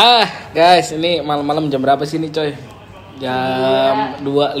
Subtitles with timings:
[0.00, 2.56] Ah, guys, ini malam-malam jam berapa sih nih, coy?
[3.20, 4.56] Jam 2.15.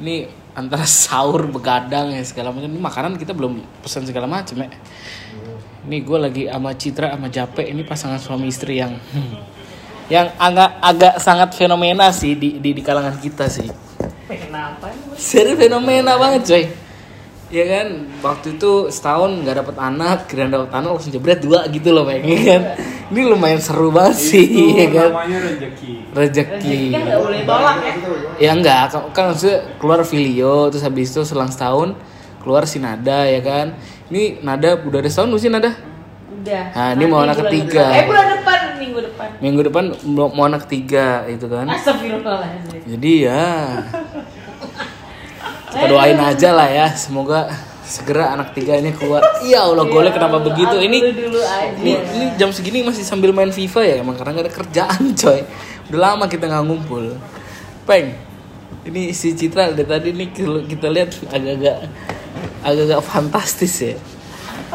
[0.00, 0.24] Ini
[0.56, 2.72] antara sahur begadang ya segala macam.
[2.72, 4.72] Ini makanan kita belum pesan segala macam ya.
[5.84, 8.96] Ini gue lagi sama Citra sama Jape ini pasangan suami istri yang
[10.16, 13.68] yang agak agak sangat fenomena sih di di, di kalangan kita sih.
[14.24, 14.96] Kenapa?
[15.20, 16.64] Serius fenomena banget coy
[17.52, 17.86] Ya kan
[18.18, 22.40] waktu itu setahun nggak dapet anak kira dapet anak langsung jebret dua gitu loh pengen
[22.40, 22.62] kan
[23.12, 27.92] ini lumayan seru banget sih ya kan namanya rezeki rezeki Kan nggak boleh tolak ya.
[28.40, 31.94] ya enggak kan, kan maksudnya keluar Filio terus habis itu selang setahun
[32.42, 33.76] keluar si Nada ya kan
[34.08, 35.70] ini Nada udah ada setahun sih Nada
[36.34, 36.64] Udah.
[36.76, 37.88] Nah, ini mau anak ketiga.
[37.88, 37.96] depan.
[37.96, 39.28] Eh bulan depan, minggu depan.
[39.40, 42.84] minggu depan mau mau anak ketiga itu kan Astagfirullahaladzim.
[42.84, 43.44] jadi ya
[45.74, 46.86] kita doain aja lah ya.
[46.94, 47.50] Semoga
[47.82, 49.20] segera anak tiganya keluar.
[49.42, 50.78] Iya Allah golek kenapa begitu?
[50.78, 51.40] ini Dulu
[51.82, 53.94] ini, ini jam segini masih sambil main FIFA ya?
[54.00, 55.40] Emang karena gak ada kerjaan coy.
[55.90, 57.18] Udah lama kita nggak ngumpul.
[57.84, 58.14] Peng
[58.84, 61.76] ini si Citra dari tadi nih kalau kita lihat agak-agak
[62.62, 63.96] agak-agak fantastis ya.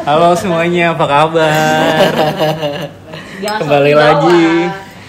[0.03, 2.11] Halo semuanya apa kabar?
[3.64, 4.44] Kembali lagi.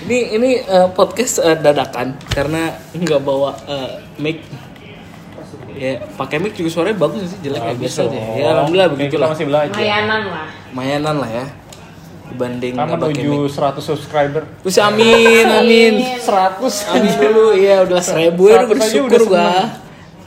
[0.09, 2.17] ini ini eh, podcast eh, dadakan.
[2.33, 4.41] Karena nggak bawa eh, mic
[5.81, 9.11] ya pakai mic juga suaranya bagus sih jelek ya biasa deh ya alhamdulillah Kan begitu
[9.11, 9.73] kita lah masih belajar.
[9.75, 10.47] Mayanan lah.
[10.69, 11.45] lumayanan lah ya
[12.31, 14.43] dibanding kan pakai menuju mic 100 subscriber.
[14.61, 15.93] Terus amin amin.
[16.21, 19.49] 100 amin dulu ya udah seribu ya udah 100 aja bersyukur udah gua.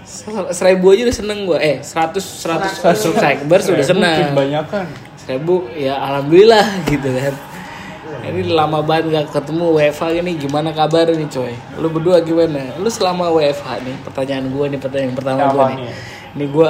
[0.03, 1.58] Ser- seribu aja udah seneng gua.
[1.58, 4.18] Eh seratus seratus subscribers udah seneng.
[4.34, 4.85] kebanyakan
[5.16, 7.34] seribu ya alhamdulillah gitu kan
[8.23, 10.31] ini lama banget gak ketemu WFH ini.
[10.39, 11.53] Gimana kabar nih coy?
[11.79, 12.72] Lu berdua gimana?
[12.79, 15.78] Lu selama WFH nih pertanyaan gue nih pertanyaan pertama gue nih.
[16.39, 16.69] ini gue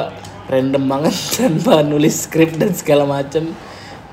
[0.49, 3.53] random banget tanpa nulis skrip dan segala macem.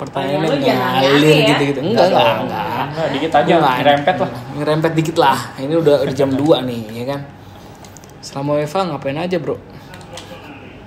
[0.01, 1.49] Pertanyaannya ngalir ya.
[1.53, 2.65] gitu gitu enggak enggak enggak.
[2.89, 4.31] Enggak, dikit aja, Enggak, ngerempet lah.
[4.57, 5.39] ngerempet dikit lah.
[5.61, 7.21] Ini udah, udah jam 2 nih ya kan?
[8.25, 9.70] Selama WFH ngapain aja bro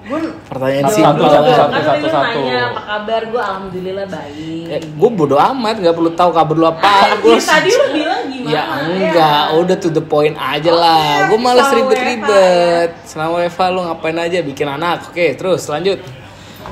[0.03, 2.27] Gue pertanyaan Satu, simpel satu, satu, kan satu, lu satu.
[2.35, 4.65] nanya apa kabar gue alhamdulillah baik.
[4.67, 8.21] Eh, gue bodo amat nggak perlu tahu kabar lu apa Anjir, gue tadi lu bilang
[8.25, 8.51] gimana?
[8.51, 14.17] ya enggak udah to the point aja lah gue males ribet-ribet selama Eva lu ngapain
[14.17, 16.03] aja bikin anak oke terus lanjut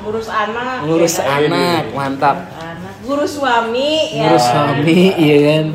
[0.02, 0.82] Ngurus anak.
[0.84, 2.94] ngurus ya anak mantap Anak.
[3.02, 4.28] Ngurus suami ya.
[4.28, 5.66] ngurus suami iya kan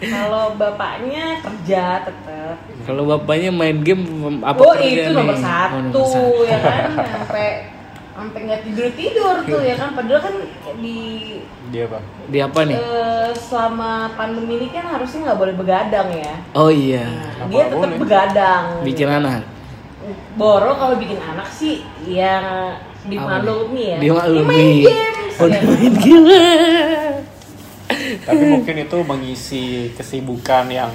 [0.00, 2.56] Kalau bapaknya kerja tetap.
[2.82, 4.00] kalau bapaknya main game
[4.40, 5.44] apa oh itu nomor nih?
[5.44, 6.24] satu, Oh, nomor satu.
[6.42, 7.48] ya kan sampai
[8.10, 10.34] sampai nggak tidur tidur tuh ya kan padahal kan
[10.76, 10.98] di
[11.68, 16.34] dia apa di apa nih eh, selama pandemi ini kan harusnya nggak boleh begadang ya
[16.54, 17.04] oh iya
[17.36, 17.98] Nah, dia tetap boleh?
[17.98, 19.44] begadang bikin anak
[20.34, 24.48] Boro kalau bikin anak sih yang dimaklumi ya Dimaklumi.
[24.48, 25.52] Dia main games oh ya.
[25.54, 26.28] dia main game
[28.20, 29.64] tapi mungkin itu mengisi
[29.96, 30.92] kesibukan yang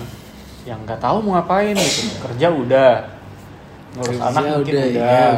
[0.66, 2.92] yang nggak tahu mau ngapain gitu kerja udah
[3.96, 5.30] ngurus anak Ya mungkin udah, udah, ya,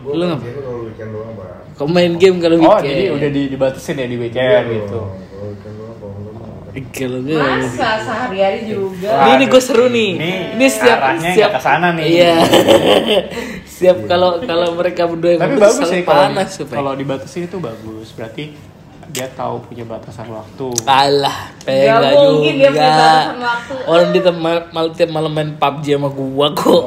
[0.00, 0.44] Gue Lu lu ngapa?
[0.48, 1.76] kalau weekend doang, Pak.
[1.76, 5.10] kau main game kalau oh weekend jadi udah di, dibatasin ya di weekend gitu dong,
[5.28, 5.88] Kalau kalau
[6.94, 10.10] kalau gue masa sehari-hari juga Ini ini gue seru nih.
[10.16, 12.06] Ini Ini setiap nggak ke sana nih.
[12.06, 12.34] Iya.
[13.80, 16.78] Siap kalau kalau mereka berdua yang tapi bagus sih kalau panas supaya.
[16.78, 18.44] kalau dibatasin itu bagus berarti
[19.10, 22.96] dia tahu punya batasan waktu Kalah, Nggak enggak mungkin dia punya juga.
[22.96, 23.74] batasan waktu.
[23.84, 26.82] Orang dia mal, mal- tiap malam main PUBG sama gua kok.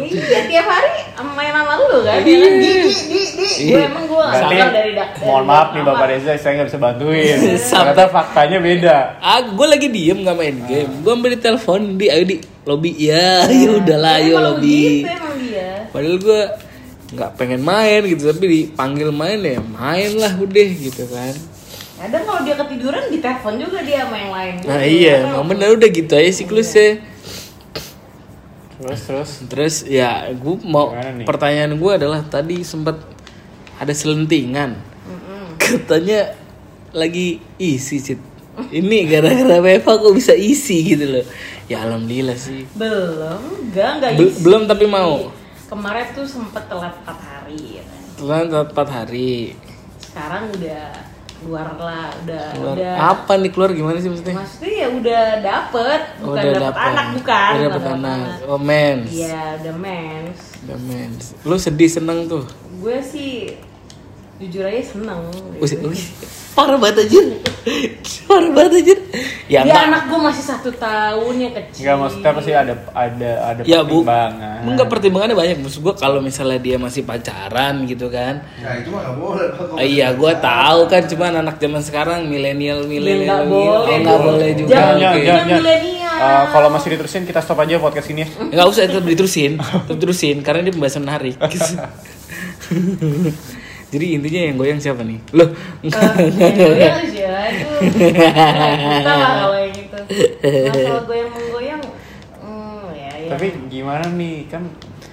[0.00, 0.90] iya tiap hari
[1.28, 2.74] main sama lu kan ya kan di di
[3.06, 5.88] di di gue emang gue Berarti, salah dari dak mohon dari maaf nih apa.
[5.88, 7.36] Bapak Reza, saya nggak bisa bantuin.
[7.70, 8.96] Ternyata faktanya beda.
[9.18, 10.92] ah, gua lagi diem nggak main game.
[11.00, 12.90] Gua ambil telepon di ayo di lobby.
[12.98, 15.02] Ya, ya udahlah ayo lobby.
[15.02, 15.14] gitu
[15.46, 16.40] dia Padahal gua
[17.08, 21.32] nggak pengen main gitu tapi dipanggil main ya main lah udah gitu kan.
[21.98, 24.94] Kadang kalau dia ketiduran di telepon juga dia sama yang lain Nah Gitu.
[24.96, 27.02] iya, emang bener udah gitu aja siklusnya.
[28.78, 33.02] Terus terus Terus ya gue mau pertanyaan gue adalah tadi sempat
[33.74, 34.78] ada selentingan.
[35.58, 36.32] Katanya
[36.90, 38.20] lagi isi Cit.
[38.60, 41.26] Ini gara-gara Beva kok bisa isi gitu loh.
[41.66, 42.64] Ya alhamdulillah sih.
[42.72, 44.40] belum enggak enggak Bel- isi.
[44.40, 45.30] belum tapi mau.
[45.68, 48.00] kemarin tuh sempet telat 4 hari ya kan.
[48.16, 49.52] Telan 4 hari.
[50.00, 50.86] sekarang udah
[51.38, 52.74] keluar lah udah Keluar.
[52.74, 54.34] udah Apa nih keluar gimana sih maksudnya?
[54.36, 58.18] maksudnya ya udah dapet Oh, bukan dapet anak bukan Udah bukan dapet anak.
[58.44, 59.08] Oh mens.
[59.08, 61.24] iya udah mens Udah mens.
[61.42, 62.44] Lu sedih seneng tuh.
[62.76, 63.54] gue sih
[64.38, 65.18] jujur aja seneng
[65.58, 66.02] wih,
[66.54, 67.26] parah banget anjir.
[68.24, 68.98] Parah banget anjir.
[69.44, 73.60] Ya, ya anak gue masih satu tahun ya kecil Enggak maksudnya pasti ada ada ada
[73.62, 74.60] Ya bu, pertimbangan.
[74.62, 75.56] enggak pertimbangannya banyak.
[75.58, 78.38] Maksud gua kalau misalnya dia masih pacaran gitu kan.
[78.58, 79.46] Nah itu mah nggak boleh.
[79.76, 83.42] Eh, iya, gua tahu kan cuman anak zaman sekarang milenial milenial.
[83.42, 84.72] nggak boleh Oh, nggak boleh juga.
[84.72, 85.22] Jangan, Oke.
[85.24, 85.82] jangan, jangan.
[86.18, 88.28] Eh, kalau masih diterusin kita stop aja podcast ini ya.
[88.44, 91.34] Enggak usah tetap diterusin, tetap terusin karena ini pembahasan menarik.
[93.88, 95.16] Jadi intinya yang goyang siapa nih?
[95.32, 95.48] Loh,
[95.80, 96.12] enggak.
[96.28, 97.80] Goyang aja, aduh.
[97.80, 99.96] Kita lah kalau yang gitu.
[100.44, 101.80] Masalah goyang menggoyang,
[102.44, 103.28] hmm, ya, ya.
[103.32, 104.62] Tapi gimana nih kan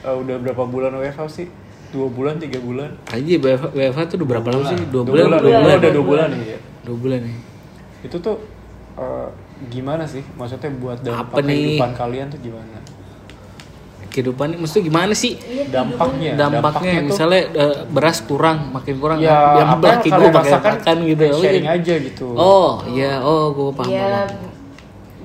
[0.03, 1.47] eh, udah berapa bulan WFH sih?
[1.95, 2.91] Dua bulan, tiga bulan?
[3.07, 4.77] Aja WFH, WFH tuh udah berapa lama sih?
[4.91, 5.63] Dua Dua bulan, bulan, dua dua bulan.
[5.63, 6.59] bulan, udah dua bulan nih ya.
[6.83, 7.37] Dua bulan nih.
[8.03, 8.35] Itu tuh
[8.99, 9.27] eh,
[9.71, 10.23] gimana sih?
[10.35, 11.79] Maksudnya buat dampak nih?
[11.79, 12.77] kehidupan kalian tuh gimana?
[14.15, 15.35] Kehidupan ini maksudnya gimana sih?
[15.35, 20.51] Iya, Dampaknya, dampaknya tuh- misalnya eh, beras kurang makin kurang ya yang yang gue pakai
[20.55, 21.75] makan gitu Oh, sharing iya.
[21.75, 24.23] aja gitu oh iya oh gue paham, ya,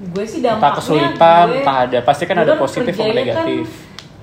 [0.02, 3.64] gue sih entah dampaknya kesulitan gue- entah ada pasti kan ada positif sama kan- negatif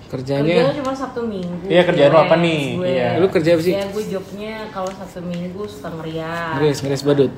[0.06, 1.66] kerjanya Kerjanya cuma Sabtu Minggu.
[1.66, 2.64] Iya, kerjaan lu apa nih?
[2.74, 2.88] gue.
[2.88, 3.10] Iya.
[3.20, 3.74] Lu kerja apa sih?
[3.74, 6.52] Ya, gue jobnya kalau Sabtu Minggu suka ngerias.
[6.56, 7.32] ngeres ngeres badut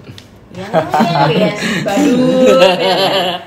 [0.49, 2.57] Ya, ngerias badut.
[2.79, 2.97] ya.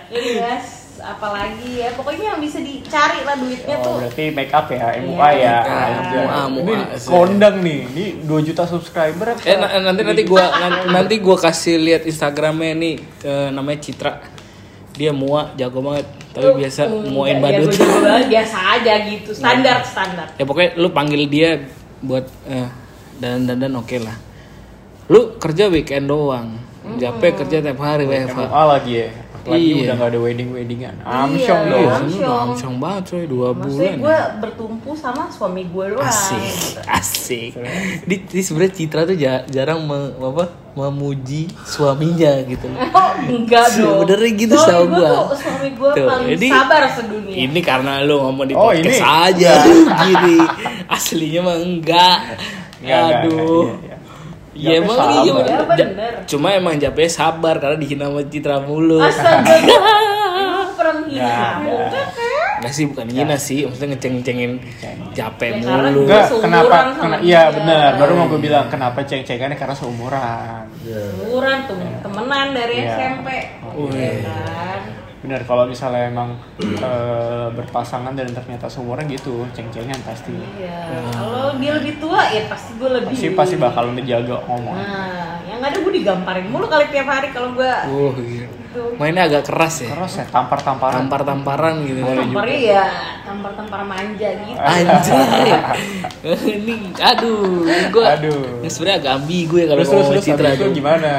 [0.08, 0.66] Ngerias
[1.02, 1.90] apalagi ya.
[1.92, 3.94] Pokoknya yang bisa dicari lah duitnya oh, tuh.
[4.00, 5.56] berarti make up ya MUA Iya.
[5.58, 5.84] ya.
[6.08, 6.78] MUA, ini MUA.
[7.02, 9.42] kondang nih ini 2 juta subscriber apa?
[9.42, 10.44] eh na- nanti nanti gue
[10.94, 14.12] nanti gue kasih lihat instagramnya nih eh, namanya Citra
[14.92, 19.30] dia muak jago banget tapi Tuh, biasa enggak, muain ya, badut banget, biasa aja gitu.
[19.32, 20.26] Standar, standar.
[20.36, 21.50] ya pokoknya lu panggil dia
[21.98, 22.68] buat eh,
[23.16, 24.16] dan dan dan oke lah
[25.08, 26.56] lu kerja weekend doang
[26.98, 29.08] Jape kerja tiap hari WFH MUA lagi ya
[29.44, 29.82] lagi Iya.
[29.82, 32.20] udah gak ada wedding weddingan Iya, amsyong Iya, dong Amsyong.
[32.22, 34.24] udah amsyong banget coy dua Maksudnya bulan gue ya.
[34.38, 36.04] bertumpu sama suami gue doang.
[36.04, 36.80] asik gitu.
[36.84, 37.50] asik
[38.02, 42.64] di, di sebenarnya Citra tuh ja- jarang me- apa memuji suaminya gitu
[42.96, 44.02] Oh enggak dong.
[44.02, 47.34] Sebenarnya gitu Suami sama gue Suami gue Tuh, paling jadi- sabar sedunia.
[47.36, 49.00] ini karena lu ngomong di Oh, podcast ini?
[49.02, 49.52] aja
[50.02, 50.36] gini
[50.86, 52.18] aslinya mah enggak
[52.78, 53.91] Enggak, enggak, aduh enggak, iya,
[54.54, 54.68] iya.
[54.68, 55.12] Ya Jape emang sabar.
[55.18, 56.12] iya Ya, Ja- bener.
[56.24, 59.52] Cuma emang Jape sabar karena dihina sama Citra mulu Astaga.
[60.32, 61.28] Emang pernah menghina
[61.60, 62.06] Enggak,
[62.62, 62.70] kan?
[62.70, 64.52] Sih bukan hina sih Maksudnya ngeceng-ngecengin
[65.12, 66.78] Jape Ya, mulu Enggak, seumuran kenapa?
[66.96, 67.90] Kena, iya benar.
[67.96, 70.64] Baru mau gue bilang kenapa ceng-cengannya karena seumuran.
[70.80, 71.02] Iya.
[71.22, 72.92] Umuran tuh temenan dari Iya.
[72.94, 73.28] SMP.
[73.68, 75.30] Oh, Iya iya.
[75.30, 80.34] Benar kalau misalnya emang eh, berpasangan dan ternyata seumuran gitu, ceng-cengan pasti.
[80.58, 80.90] Iya.
[81.14, 83.14] Kalau dia lebih tua ya pasti gue lebih.
[83.14, 84.82] Pasti pasti bakal menjaga omongan.
[84.82, 88.96] Nah, yang ada gue digamparin mulu kali tiap hari kalau gue Oh gitu gitu.
[88.96, 90.96] Mainnya agak keras ya Terus ya tampar-tamparan.
[91.04, 92.24] Tampar-tamparan gitu Boleh juga.
[92.24, 92.84] Tamparnya ya
[93.22, 94.58] tampar-tampar manja gitu.
[94.58, 95.50] Anjay
[96.56, 98.64] Ini Aduh Gue Aduh.
[98.66, 101.12] Sebenernya agak ambigu ya kalau Terus terus ngomong terus Citra habis itu gimana?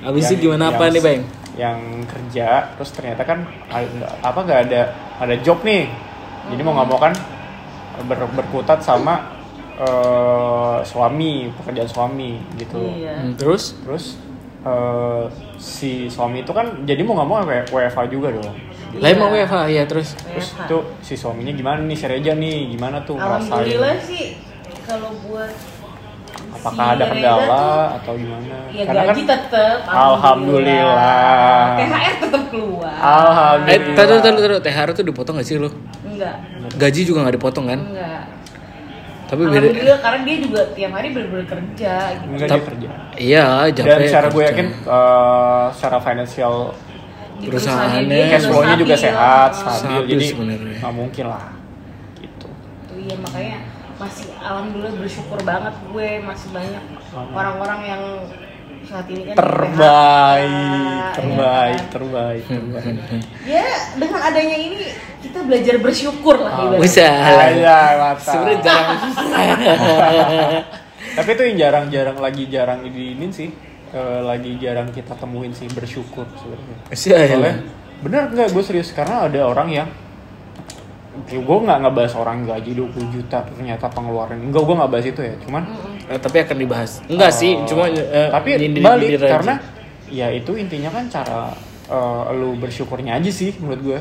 [0.00, 1.20] Habis itu gimana apa nih, Bang?
[1.60, 1.78] Yang
[2.08, 3.44] kerja terus ternyata kan
[4.20, 4.80] apa nggak ada
[5.20, 5.92] ada job nih.
[6.48, 7.12] Jadi mau nggak mau kan
[8.02, 9.36] ber- berkutat sama
[9.76, 12.80] eh, suami pekerjaan suami gitu.
[12.96, 13.12] Iya.
[13.18, 14.04] Hmm, Terus Terus
[14.60, 15.24] eh,
[15.56, 18.56] si suami itu kan jadi mau nggak mau WFH juga dong.
[18.90, 20.60] Lah emang WFH ya terus Terus WFH.
[20.60, 23.52] itu si suaminya gimana nih, si Reja nih, gimana tuh ngerasain?
[23.54, 24.34] Alhamdulillah sih
[24.82, 25.52] kalau buat
[26.60, 28.54] Apakah si ada Reza kendala tuh, atau gimana?
[28.70, 31.64] Ya Karena gaji kan tetep Alhamdulillah.
[31.74, 32.92] THR tetep keluar.
[32.92, 33.96] Eh, Alhamdulillah.
[33.96, 34.60] taruh, taruh, taruh.
[34.60, 35.72] THR tuh dipotong gak sih lo?
[36.04, 36.36] Enggak.
[36.76, 37.80] Gaji juga gak dipotong kan?
[37.80, 38.22] Enggak.
[39.24, 39.56] Tapi beda.
[39.56, 42.24] Alhamdulillah karena dia juga tiap hari bener-bener kerja gitu.
[42.28, 42.88] Enggak dia Tap- kerja.
[43.16, 46.54] Iya, Dan secara gue yakin eh, secara financial
[47.40, 49.80] Di Perusahaannya cash flow-nya juga sehat, stabil.
[49.80, 50.76] Stabil Jadi sebenarnya.
[50.76, 51.44] nggak mungkin lah.
[52.20, 52.48] Gitu.
[52.84, 53.56] Tuh, Iya makanya
[54.00, 56.84] masih alhamdulillah bersyukur banget gue masih banyak
[57.36, 58.02] orang-orang yang
[58.80, 61.92] saat ini kan Terbaik, PHK, terbaik, ya kan?
[61.92, 62.96] terbaik, terbaik.
[63.44, 63.66] Ya
[64.00, 64.88] dengan adanya ini
[65.20, 66.84] kita belajar bersyukur lah Oh, ibaratnya.
[66.88, 67.06] Bisa.
[67.52, 68.24] Iya, mantap.
[68.24, 68.98] Sebenarnya jarang.
[71.20, 73.52] Tapi itu yang jarang-jarang lagi jarang diinin sih.
[73.90, 76.76] Eh, lagi jarang kita temuin sih bersyukur sebenarnya.
[76.96, 77.20] Sih, ya.
[77.26, 77.56] Soalnya
[78.00, 79.88] bener nggak gue serius karena ada orang yang
[81.22, 85.34] gue nggak ngebahas orang gaji 20 juta ternyata pengeluaran enggak gue nggak bahas itu ya
[85.40, 85.62] cuman
[86.06, 87.06] Eh, tapi akan dibahas.
[87.06, 87.62] Enggak sih, Oh.
[87.64, 89.32] cuma eh, tapi nyindir- balik nyindir aja.
[89.32, 89.54] karena
[90.10, 91.54] ya itu intinya kan cara
[91.86, 93.98] eh, lu bersyukurnya aja sih menurut gue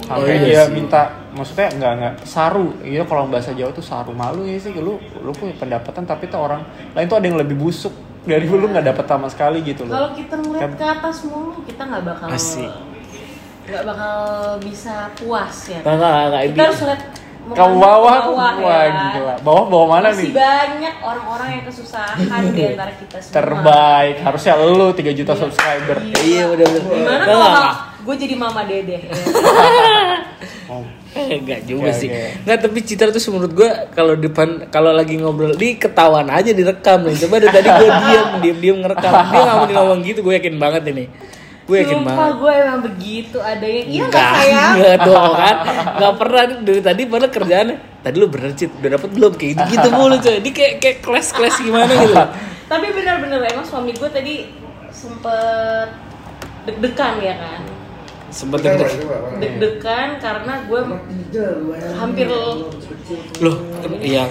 [0.00, 0.72] sampai iya dia sih.
[0.72, 4.94] minta maksudnya nggak nggak saru iya kalau bahasa Jawa tuh saru malu ya sih lu
[5.00, 6.62] lu punya pendapatan tapi tuh orang
[6.92, 7.90] lain tuh ada yang lebih busuk
[8.22, 11.64] dari lu nggak dapat sama sekali gitu loh Kalau kita ngeliat Kan- ke atas mulu
[11.64, 12.70] kita nggak bakal Asik.
[13.70, 14.16] Nggak bakal
[14.58, 15.80] bisa puas ya.
[15.80, 17.02] Enggak, enggak, enggak, Kita ini- harus lihat
[17.40, 17.80] Ke bawah,
[18.20, 19.10] ke bawah wah ya.
[19.10, 19.34] gila.
[19.40, 20.32] Bawah bawah mana Masih nih?
[20.36, 23.34] banyak orang-orang yang kesusahan di antara kita semua.
[23.34, 25.96] Terbaik, harusnya lu 3 juta subscriber.
[26.20, 26.82] Iya udah udah.
[26.84, 27.74] Gimana Enggak, kalau enggak.
[28.00, 28.96] gue jadi mama dede?
[30.70, 32.06] Oh, Eh, enggak juga sih.
[32.06, 37.02] Enggak, tapi Citra tuh menurut gua kalau depan kalau lagi ngobrol di ketahuan aja direkam
[37.02, 37.18] nih.
[37.18, 39.10] Coba dari tadi gua diam, diam-diam ngerekam.
[39.26, 41.10] Dia nggak mau ngomong gitu, gue yakin banget ini.
[41.70, 42.34] Gue yakin Sumpah banget.
[42.34, 44.72] gue emang begitu ada yang iya nggak Enggak, sayang.
[44.74, 45.56] enggak tuh kan.
[45.94, 47.76] Enggak pernah dari tadi pada kerjaannya.
[48.00, 50.36] Tadi lu bener Cit, udah dapet belum kayak gitu, gitu mulu coy.
[50.40, 52.16] Dia kayak kayak kelas-kelas gimana gitu.
[52.66, 54.34] Tapi benar-benar emang suami gue tadi
[54.90, 55.88] sempet
[56.64, 57.60] deg-degan ya kan.
[58.30, 59.36] Sempet Coba, deg coba, mana?
[59.38, 60.80] Deg-degan karena gue
[61.92, 62.26] hampir
[63.40, 63.56] Loh,
[63.98, 64.26] iya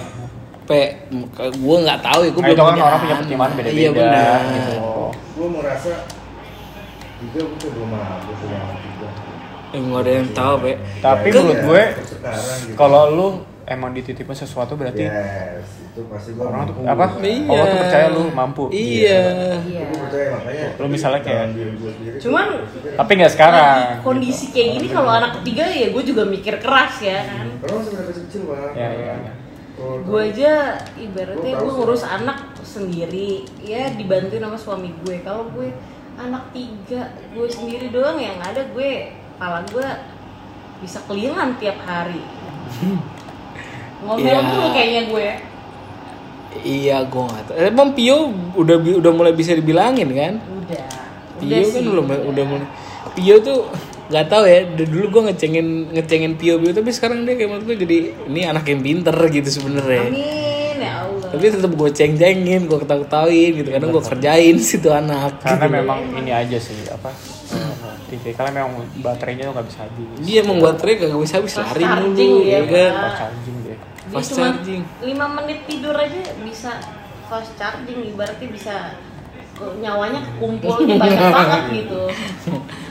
[0.64, 1.04] Pe,
[1.34, 3.90] gue nggak tahu ya, gue Nah, belum itu kan punya orang punya pertimbangan beda-beda Iya
[3.90, 4.38] benar.
[4.46, 4.76] gitu.
[5.34, 5.92] Gue merasa
[7.20, 9.08] tiga gue yang tiga.
[9.70, 10.72] Eh, nggak ada yang tahu, Pe.
[10.98, 12.74] Tapi Ya, menurut iya, gue sekarang gitu.
[12.74, 13.26] kalau lu
[13.64, 17.06] emang dititipin sesuatu berarti yes, itu pasti gue orang tuh apa?
[17.22, 17.46] Iya.
[17.46, 18.64] Allah tuh percaya lu mampu.
[18.74, 19.22] Iya.
[19.62, 19.82] Iya.
[20.10, 20.66] Makanya.
[20.74, 21.54] Lu misalnya kayak-
[22.18, 22.46] Cuman
[22.98, 23.78] Tapi nggak sekarang.
[23.78, 27.46] lagi kondisi kayak gini kalau anak ketiga ya gue juga mikir keras ya kan.
[27.62, 27.78] Kalau
[28.10, 28.74] kecil bang.
[28.74, 29.32] Ya, ya, ya.
[29.80, 30.52] Gue aja
[30.98, 35.22] ibaratnya gue ngurus anak sendiri ya dibantuin sama suami gue.
[35.22, 35.70] Kalau gue
[36.20, 39.88] anak tiga gue sendiri doang yang ada gue kepala gue
[40.84, 42.20] bisa keliling tiap hari.
[44.04, 44.40] Ngomel Iya.
[44.40, 45.28] mulu kayaknya gue.
[46.60, 47.56] Iya, gue nggak tahu.
[47.56, 50.40] Emang Pio udah udah mulai bisa dibilangin kan?
[50.40, 50.84] Udah.
[51.40, 52.66] Pio kan sih, belum udah mulai.
[53.12, 53.68] Pio tuh
[54.08, 54.60] nggak tahu ya.
[54.72, 57.98] Dulu gue ngecengin ngecengin Pio Pio, tapi sekarang dia kayak menurut gue jadi
[58.28, 60.04] ini anak yang pinter gitu sebenarnya.
[60.08, 60.49] Amin
[60.80, 61.28] ya Allah.
[61.28, 63.68] Tapi tetap gue ceng-cengin, gue ketawa-ketawain gitu.
[63.68, 65.38] Kadang gue kerjain situ anak.
[65.44, 65.76] Karena gitu.
[65.76, 67.12] memang ini aja sih apa?
[68.10, 70.06] TV karena memang baterainya tuh nggak bisa habis.
[70.26, 72.92] dia emang baterai gak bisa habis Fast lari mulu dia, ya kan.
[72.98, 73.78] Pas charging deh.
[73.78, 74.82] Dia Fast cuma charging.
[74.98, 76.70] 5 menit tidur aja bisa
[77.30, 78.74] fast charging ibaratnya bisa
[79.62, 82.02] eh, nyawanya kekumpul banyak banget gitu.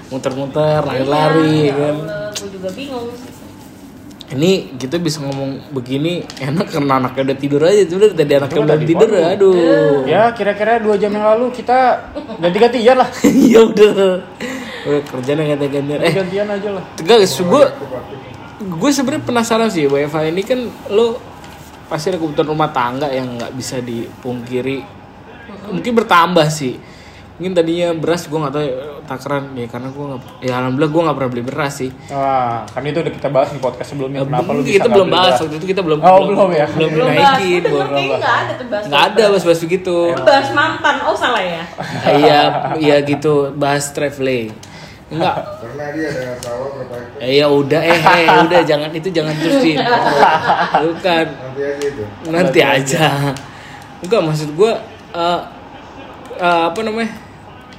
[0.09, 1.95] Muter-muter, lari-lari Iya, kan.
[2.39, 3.38] Gue juga bingung sih.
[4.29, 8.61] Ini kita bisa ngomong begini enak karena anaknya udah tidur aja tuh udah tadi anaknya
[8.61, 9.33] udah tidur dibangun.
[9.33, 9.53] aduh.
[10.05, 13.09] Ya kira-kira dua jam yang lalu kita ganti-gantian lah.
[13.47, 13.91] Iya udah.
[14.85, 15.99] Udah kerjaan yang ganti-gantian.
[15.99, 16.83] Eh, Gantian aja lah.
[16.99, 17.63] guys, gue
[18.59, 20.59] gue sebenarnya penasaran sih WFH ini kan
[20.89, 21.17] lo
[21.87, 24.83] pasti ada kebutuhan rumah tangga yang nggak bisa dipungkiri
[25.65, 26.77] mungkin bertambah sih
[27.39, 31.01] mungkin tadinya beras gue nggak tahu ya, takaran ya karena gue nggak ya alhamdulillah gue
[31.01, 34.19] nggak pernah beli beras sih Wah, kan itu udah kita bahas di podcast sebelumnya.
[34.21, 35.41] Kenapa lu bisa kita nggak belum beli bahas beras?
[35.41, 36.67] waktu itu kita belum Oh, belum ya?
[36.67, 38.83] belum Belum bahas, denger belum nggak ada tuh bahas.
[38.85, 41.63] nggak ada bahas-bahas begitu Lu bahas mantan, oh salah ya.
[42.19, 42.39] iya
[42.77, 44.51] iya gitu bahas traveling
[45.09, 46.69] enggak Karena dia ada sawah.
[47.17, 49.77] Eh, ya udah eh, eh udah jangan itu jangan terusin
[50.85, 52.03] bukan Nanti aja itu.
[52.27, 53.05] nanti aja
[53.99, 54.71] enggak maksud gue
[55.11, 55.39] eh
[56.37, 57.09] eh, apa namanya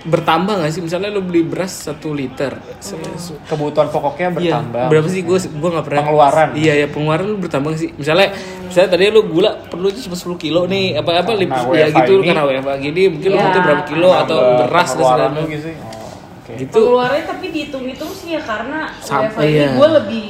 [0.02, 2.97] bertambah nggak sih misalnya lo beli beras satu liter se-
[3.42, 4.85] Kebutuhan pokoknya Iya, bertambah.
[4.88, 6.49] berapa sih gue gue nggak pernah Pengeluaran.
[6.54, 10.64] iya ya pengeluaran lu bertambah sih misalnya misalnya tadi lu gula perlu cuma 10 kilo
[10.64, 13.45] nih apa apa lip Nah, ya gitu ini- karena WFH gini mungkin lu Iya.
[13.45, 15.75] butuh berapa kilo atau beras dan segala lu gitu sih.
[15.76, 16.52] Oh, oke.
[16.57, 19.69] gitu Pengeluarannya tapi dihitung-hitung sih ya karena Sampai WFH ini ya.
[19.75, 20.25] gue lebih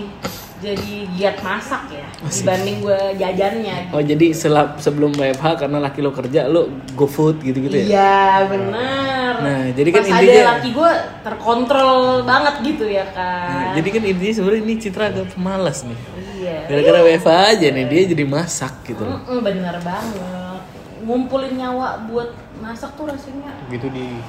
[0.60, 3.76] jadi giat masak ya dibanding gue jajannya.
[3.90, 6.62] oh jadi selap sebelum WFH karena laki lo kerja lo
[6.92, 9.32] go food gitu gitu ya Iya benar.
[9.40, 13.72] Nah, jadi kan Pas intinya- ada laki gue terkontrol banget gitu ya Nah, kan.
[13.74, 15.98] jadi kan intinya sebenarnya ini Citra agak pemalas nih
[16.36, 16.56] Iya.
[16.66, 20.60] gara-gara WFH aja nih dia jadi masak gitu loh Mm-mm, bener banget.
[21.00, 24.20] Ngumpulin nyawa buat masak tuh rasanya Gitu di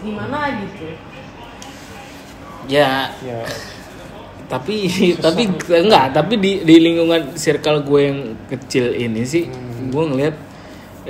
[0.00, 0.86] gimana gitu.
[2.66, 3.42] ya ya
[4.44, 9.90] tapi tapi enggak tapi di di lingkungan circle gue yang kecil ini sih Hmm.
[9.90, 10.34] gue ngeliat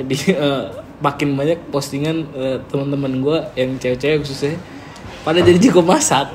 [0.03, 0.63] di eh,
[0.99, 4.59] makin banyak postingan eh, teman-teman gue yang cewek-cewek khususnya
[5.23, 6.31] pada jadi jago masak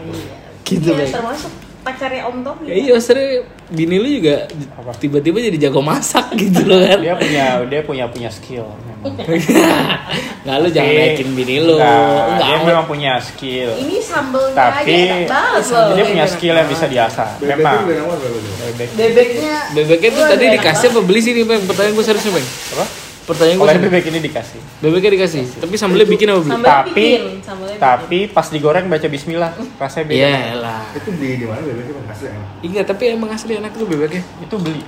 [0.63, 2.63] gitu iya, termasuk pacarnya Om Tommy.
[2.67, 3.27] ya iya maksudnya
[3.71, 4.91] bini lu juga Apa?
[4.99, 8.67] tiba-tiba jadi jago masak gitu loh kan dia punya dia punya punya skill.
[9.01, 9.25] Memang.
[10.43, 13.69] nggak lu jangan naikin bini lu Enggak, enggak dia memang punya skill.
[13.75, 15.87] Ini sambelnya Tapi aja enak banget loh.
[15.91, 17.29] dia punya skill yang bisa diasah.
[17.37, 17.79] Bebek Memang.
[17.85, 18.87] Bebek.
[18.91, 22.85] Bebeknya bebeknya tuh tadi dikasih apa beli sih nih bang pertanyaan gue serius bang Apa?
[23.21, 24.59] pertanyaan gue bebek ini dikasih.
[24.79, 27.07] bebeknya dikasih tapi sambelnya bikin apa beli Tapi
[27.77, 30.17] tapi pas digoreng baca bismillah, rasanya beda.
[30.17, 32.27] iya lah Itu beli di mana bebeknya bang asli?
[32.65, 34.23] Iya tapi emang asli enak tuh bebeknya.
[34.39, 34.81] Itu beli.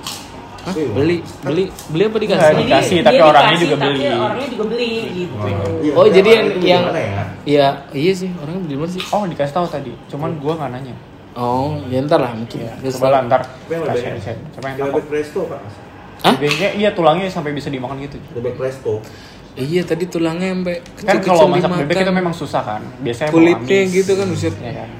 [0.62, 0.70] Hah?
[0.72, 0.88] Iya.
[0.92, 2.54] Beli, beli, beli apa Enggak, dikasih?
[2.54, 4.06] di- dikasih, tapi orangnya juga tapi beli.
[4.08, 5.34] orangnya juga beli gitu.
[5.82, 7.22] Iya, Oh, tapi jadi yang- yang- ya?
[7.42, 9.02] Iya, iya sih orangnya beli mana sih?
[9.10, 10.94] Oh dikasih tahu tadi, cuman gua nggak nanya.
[11.32, 12.60] Oh, ya ntar lah mungkin.
[12.78, 15.60] Terus coba lah ntar Apa yang lebih siapa yang tahu presto pak
[16.22, 16.34] Hah?
[16.36, 19.02] bebeknya iya tulangnya sampai bisa dimakan gitu Bebek presto
[19.52, 23.80] Iya tadi tulangnya sampai kan kecil-kecil kalau masak bebek itu memang susah kan biasanya kulitnya
[23.86, 24.54] gitu kan buset.
[24.56, 24.90] ya kan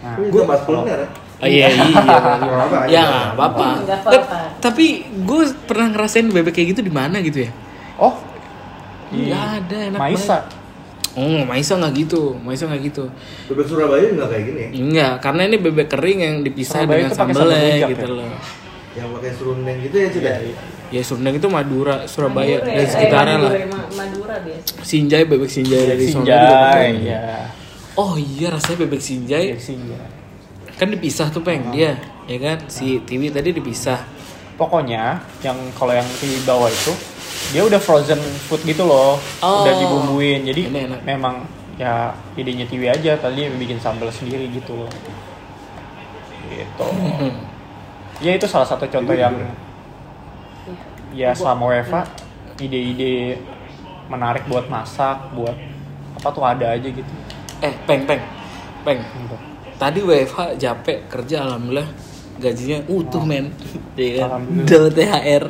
[0.00, 1.08] nah itu bahas kuliner ya
[1.44, 1.76] Oh, iya iya.
[1.76, 3.02] ya iya.
[3.04, 3.68] nggak apa-apa.
[3.84, 4.38] Nggak apa-apa.
[4.40, 7.50] Eh, Tapi gue pernah ngerasain bebek kayak gitu di mana gitu ya?
[7.96, 8.16] oh
[9.12, 10.38] Nggak ada enak Maisa
[11.14, 13.06] Oh, Maisa nggak gitu, Maisa nggak gitu.
[13.46, 17.12] Bebek Surabaya nggak kayak gini ya Enggak, karena ini bebek kering yang dipisah Surabaya dengan
[17.14, 18.10] sambelnya gitu ya?
[18.10, 18.28] loh.
[18.94, 20.34] Yang pakai serundeng gitu ya sudah
[20.90, 23.50] Ya Surneng itu Madura, Surabaya Madura dan ya, sekitarnya eh, lah.
[23.50, 24.70] Madura, Ma- Madura biasa.
[24.82, 26.90] Sinjai bebek Sinjai dari Sinjai pakai.
[27.02, 27.22] ya
[27.94, 29.98] Oh iya rasanya bebek Sinjai Bebek Sinjai
[30.74, 31.70] kan dipisah tuh peng.
[31.70, 32.58] Dia ya kan?
[32.66, 34.00] Si Tiwi tadi dipisah.
[34.54, 36.94] Pokoknya yang kalau yang di bawah itu
[37.50, 39.18] dia udah frozen food gitu loh.
[39.42, 39.62] Oh.
[39.66, 40.46] udah dibumbuin.
[40.46, 41.00] Jadi Ini enak.
[41.02, 41.42] memang
[41.78, 43.18] ya idenya Tiwi aja.
[43.18, 44.90] Tadi bikin sambal sendiri gitu loh.
[46.50, 46.88] Gitu.
[48.22, 49.34] Ya itu salah satu contoh yang
[51.10, 52.06] ya selama WFA
[52.62, 53.42] ide-ide
[54.06, 55.58] menarik buat masak buat
[56.22, 57.12] apa tuh ada aja gitu.
[57.58, 58.22] Eh peng peng.
[58.86, 59.02] Peng.
[59.02, 59.36] Gitu.
[59.76, 61.88] Tadi WFH capek kerja alhamdulillah
[62.38, 63.54] gajinya utuh men
[63.98, 65.44] ya kan dapat THR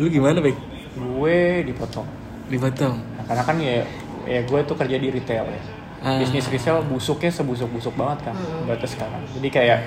[0.00, 0.58] lu gimana peng
[0.94, 2.06] gue dipotong
[2.48, 3.80] dipotong Nah, karena kan ya
[4.28, 5.62] ya gue tuh kerja di retail ya.
[6.04, 6.20] Ah.
[6.20, 8.36] Bisnis retail busuknya sebusuk-busuk banget kan.
[8.68, 9.24] Batas sekarang.
[9.32, 9.78] Jadi kayak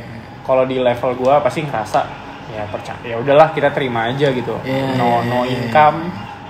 [0.41, 4.57] kalau di level gue pasti ngerasa ya percaya ya udahlah kita terima aja gitu.
[4.65, 5.53] Iya, no iya, no iya.
[5.53, 5.99] income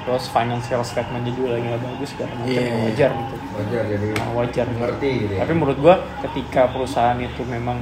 [0.08, 2.80] terus financial statement juga lagi nggak bagus segala macam Iya, ya iya.
[2.88, 3.36] wajar gitu.
[3.60, 4.80] wajar jadi Nah, wajar gitu.
[4.80, 7.78] ngerti gitu ya Tapi menurut gue ketika perusahaan itu memang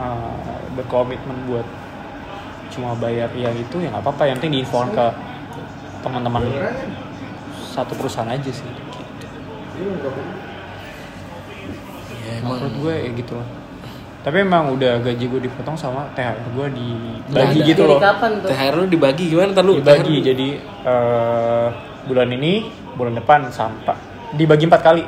[0.00, 1.68] uh, berkomitmen buat
[2.72, 5.06] cuma bayar ya itu ya nggak apa-apa yang penting diinfokan ke
[6.00, 6.42] teman-teman
[7.70, 10.12] satu perusahaan aja sih nggak
[12.24, 13.48] ya emang menurut gue ya gitu lah
[14.24, 17.68] tapi emang udah gaji gue dipotong sama THR gue dibagi ada.
[17.68, 18.48] gitu loh kapan tuh?
[18.48, 20.48] THR lu dibagi gimana ntar lu dibagi THR jadi
[20.82, 21.66] eh,
[22.04, 22.52] bulan ini
[22.94, 23.96] bulan depan sampai
[24.32, 25.04] dibagi empat kali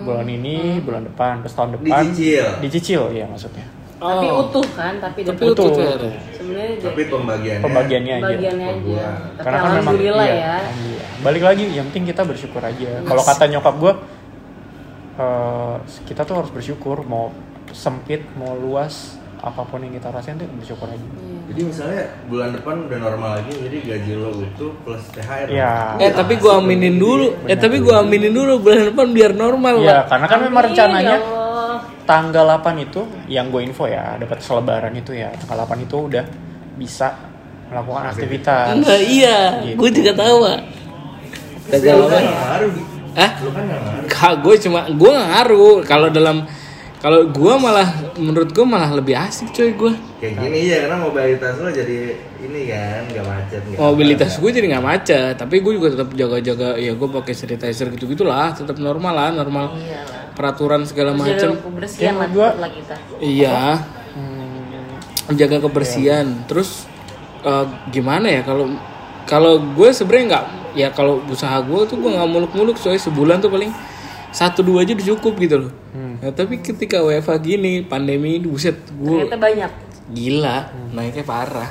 [0.00, 2.46] bulan ini bulan depan terus tahun depan Dicicil.
[2.58, 4.46] dicicil ya maksudnya Tapi Oh.
[4.46, 5.74] utuh kan, tapi Tapi utuh Utuh.
[5.74, 6.02] THR.
[6.32, 9.02] sebenarnya tapi pembagiannya pembagiannya aja bagiannya per aja.
[9.02, 10.54] Tapi karena kan memang alhamdulillah iya, ya.
[10.56, 11.08] alhamdulillah.
[11.18, 13.92] balik lagi yang penting kita bersyukur aja kalau kata nyokap gue
[15.18, 15.74] eh,
[16.06, 17.34] kita tuh harus bersyukur mau
[17.72, 20.98] sempit mau luas apa pun yang kita rasain tuh bersyukur aja
[21.48, 25.72] jadi misalnya bulan depan udah normal lagi jadi gaji lo itu plus THR Iya.
[25.96, 27.32] Eh tapi gua aminin dulu.
[27.48, 30.02] Eh tapi gua aminin dulu bulan depan biar normal Iya, lah.
[30.12, 31.76] karena kan memang rencananya ya Allah.
[32.04, 36.24] tanggal 8 itu yang gue info ya, dapat selebaran itu ya, tanggal 8 itu udah
[36.76, 37.16] bisa
[37.68, 38.66] melakukan aktivitas.
[38.74, 39.76] Enggak iya, Gitu.
[39.76, 40.36] gue juga tahu.
[41.68, 42.18] Tanggal kan apa?
[42.20, 42.82] nggak ngaruh Gi.
[43.18, 43.30] Hah?
[43.40, 43.64] lo kan
[44.36, 45.76] gue cuma gue ngaruh.
[45.84, 46.44] Kalau dalam
[46.98, 49.92] kalau gue malah menurut gue malah lebih asik coy gue.
[50.18, 51.98] kayak gini ya karena mobilitas lo jadi
[52.42, 56.74] ini kan nggak macet nggak Mobilitas gue jadi nggak macet, tapi gue juga tetap jaga-jaga.
[56.74, 59.74] Ya gue pakai sanitizer gitu gitulah, tetap normal lah, normal.
[59.74, 60.34] Iyalah.
[60.34, 61.54] Peraturan segala macam.
[61.54, 62.94] jaga kebersihan lah, gua- lah kita.
[63.18, 63.62] Iya,
[64.14, 66.26] Hmm, jaga kebersihan.
[66.46, 66.86] Terus
[67.42, 68.74] eh, gimana ya kalau
[69.22, 73.50] kalau gue sebenarnya nggak ya kalau usaha gue tuh gue nggak muluk-muluk soalnya sebulan tuh
[73.50, 73.70] paling
[74.30, 75.72] satu dua aja udah cukup gitu loh.
[75.90, 76.16] Hmm.
[76.18, 79.72] Nah, tapi ketika WFA gini pandemi ini buset gue Ternyata banyak.
[80.08, 80.58] gila
[80.90, 81.70] naiknya parah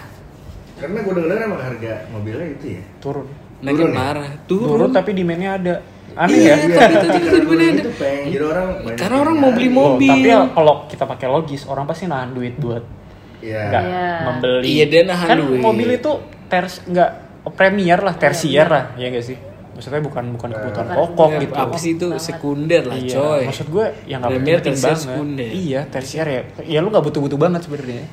[0.75, 3.25] karena gue denger emang harga mobilnya itu ya turun.
[3.59, 3.97] naiknya Turun ya?
[3.99, 5.75] parah Turun, turun, tapi demand-nya ada.
[6.15, 6.55] Aneh Iya, ya.
[6.55, 7.77] tapi Iya, tapi tadi karena mana ada?
[7.77, 9.77] itu peng jadi orang banyak Karena orang mau beli nyari.
[9.79, 10.07] mobil.
[10.07, 12.83] Oh, tapi ya kalau kita pakai logis, orang pasti nahan duit buat
[13.37, 13.61] Iya.
[13.63, 14.09] nggak Iya.
[14.23, 14.63] membeli.
[14.67, 15.61] Iya, dia nahan kan duit.
[15.61, 16.11] mobil itu
[16.47, 17.09] ters nggak
[17.49, 19.37] premier lah, tersier lah, ya nggak sih?
[19.77, 21.53] Maksudnya bukan bukan kebutuhan pokok Ya, gitu.
[21.55, 25.05] apa sih itu sekunder lah Iya, coy maksud gue yang nggak Premier, penting tersier, banget.
[25.05, 25.49] sekunder.
[25.53, 26.41] Iya, tersier ya.
[26.65, 28.03] Ya lu nggak butuh-butuh banget sebenarnya.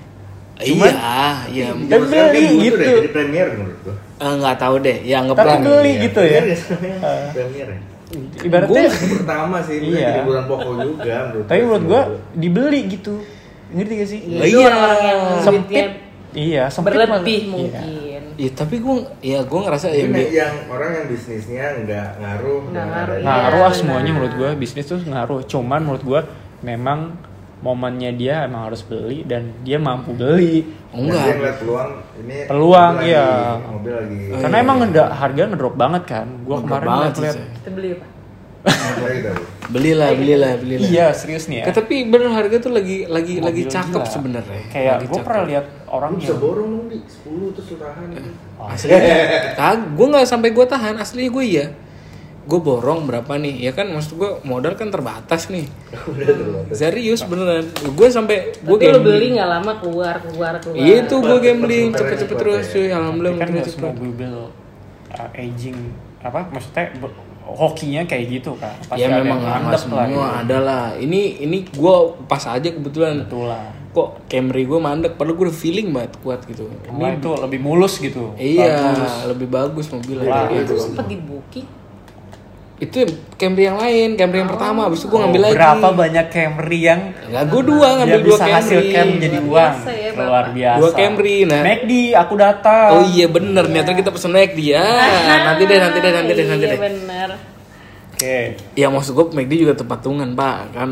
[0.56, 0.92] iya
[1.48, 2.76] iya Zaman Dan beli butuh gitu.
[2.76, 6.38] deh, jadi premier menurut gue Eh, nggak tahu deh ya anggap Tapi beli gitu ya.
[6.38, 6.98] Premier sebenarnya,
[7.32, 7.80] premier ya
[8.38, 9.98] Ibaratnya Itu pertama sih Iya.
[9.98, 12.02] jadi kebutuhan pokok juga menurut tapi gue menurut gue
[12.36, 13.14] dibeli gitu.
[13.72, 14.20] Ngerti gak sih?
[14.22, 14.62] Iya.
[14.62, 15.86] Orang-orang yang Sempit.
[16.30, 17.82] Iya, sempit berlebih malah.
[18.36, 18.44] Iya.
[18.44, 22.60] ya tapi gue ya gue ngerasa ya Ini bi- yang orang yang bisnisnya nggak ngaruh
[22.68, 23.24] Nggak ngaruh, iya.
[23.24, 23.72] ngaruh ah benar.
[23.72, 26.20] semuanya menurut gue bisnis tuh ngaruh cuman menurut gue
[26.60, 26.98] memang
[27.60, 32.36] momennya dia emang harus beli dan dia mampu beli Dan enggak dia ngeliat peluang ini
[32.44, 33.24] Peluang, mobil iya.
[33.24, 37.14] lagi, mobil lagi karena emang ngeda, harga ngedrop banget kan gue Ngedrop kemarin banget liat
[37.14, 37.46] sih, liat Say.
[37.56, 38.06] Kita beli apa?
[38.64, 39.32] Kayak gitu.
[39.68, 40.88] belilah belilah belilah.
[40.88, 41.64] Iya serius nih ya.
[41.68, 44.62] Tapi bener harga tuh lagi lagi Mobil lagi cakep sebenarnya.
[44.72, 48.08] Kayak gue pernah lihat orang Lu bisa yang borong dong di 10 terus lu tahan.
[48.56, 48.90] Oh, asli.
[49.58, 50.94] Kag gue nggak sampai gue tahan.
[50.96, 51.66] Aslinya gue iya.
[52.44, 53.68] Gue borong berapa nih?
[53.68, 55.68] Ya kan maksud gue modal kan terbatas nih.
[56.12, 56.76] Udah tuh.
[56.76, 57.68] serius beneran.
[57.92, 60.76] Gue sampai gue Tapi lo beli nggak lama keluar keluar keluar.
[60.80, 61.92] iya itu gue gambling.
[61.92, 62.72] cepet, cepet-cepet cepet, terus ya.
[62.72, 62.88] cuy.
[62.92, 64.32] Alhamdulillah kan nggak semua mobil
[65.12, 65.76] uh, aging.
[66.24, 66.88] Apa maksudnya
[67.44, 70.20] hokinya kayak gitu kan Pasti ya ada memang mandek semua gitu.
[70.20, 75.36] ada lah ini ini gue pas aja kebetulan betul lah kok Camry gue mandek padahal
[75.36, 79.12] gue udah feeling banget kuat gitu Ini itu lebih mulus gitu iya Bagus.
[79.28, 80.74] lebih bagus mobilnya Itu gitu.
[80.82, 81.66] sempet di booking.
[82.74, 86.26] Itu Camry yang lain Camry yang pertama abis itu gue ngambil Oh, lagi berapa banyak
[86.26, 89.90] Camry yang Enggak, gue dua ngambil dua bisa hasil Camry cam jadi Luar uang biasa
[89.92, 90.24] ya, Bapak.
[90.26, 91.62] luar biasa Dua Camry, nah.
[91.62, 94.82] McD aku datang Oh iya bener, nih ternyata kita pesen naik dia.
[95.44, 96.80] Nanti deh, nanti deh, nanti deh, nanti Iya deh.
[96.82, 97.30] bener.
[98.10, 98.38] oke
[98.74, 100.90] Ya maksud gue McD juga tepat tungan pak kan.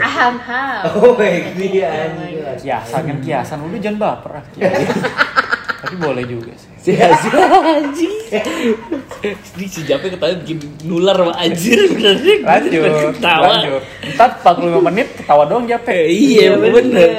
[0.00, 0.82] Aham ham.
[0.94, 2.36] Oh, baik dia anjing.
[2.60, 4.44] kiasan kan kiasan udah jangan baper ah.
[5.90, 8.14] tapi boleh juga sih Sia-sia anjing.
[9.52, 12.82] Ini si Jape ketawa bikin nular sama anjir bener lanjut
[13.18, 13.44] Ketawa.
[13.52, 13.82] lanjut
[14.14, 17.10] ntar 45 menit ketawa doang Eh, Jape Iya bener.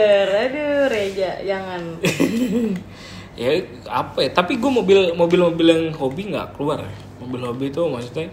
[0.42, 1.82] Aduh Reja jangan.
[3.32, 3.58] Ya
[3.88, 4.30] apa ya?
[4.30, 6.78] Tapi gue mobil mobil mobil yang hobi nggak keluar.
[6.78, 6.94] ya.
[7.18, 8.28] Mobil hobi itu maksudnya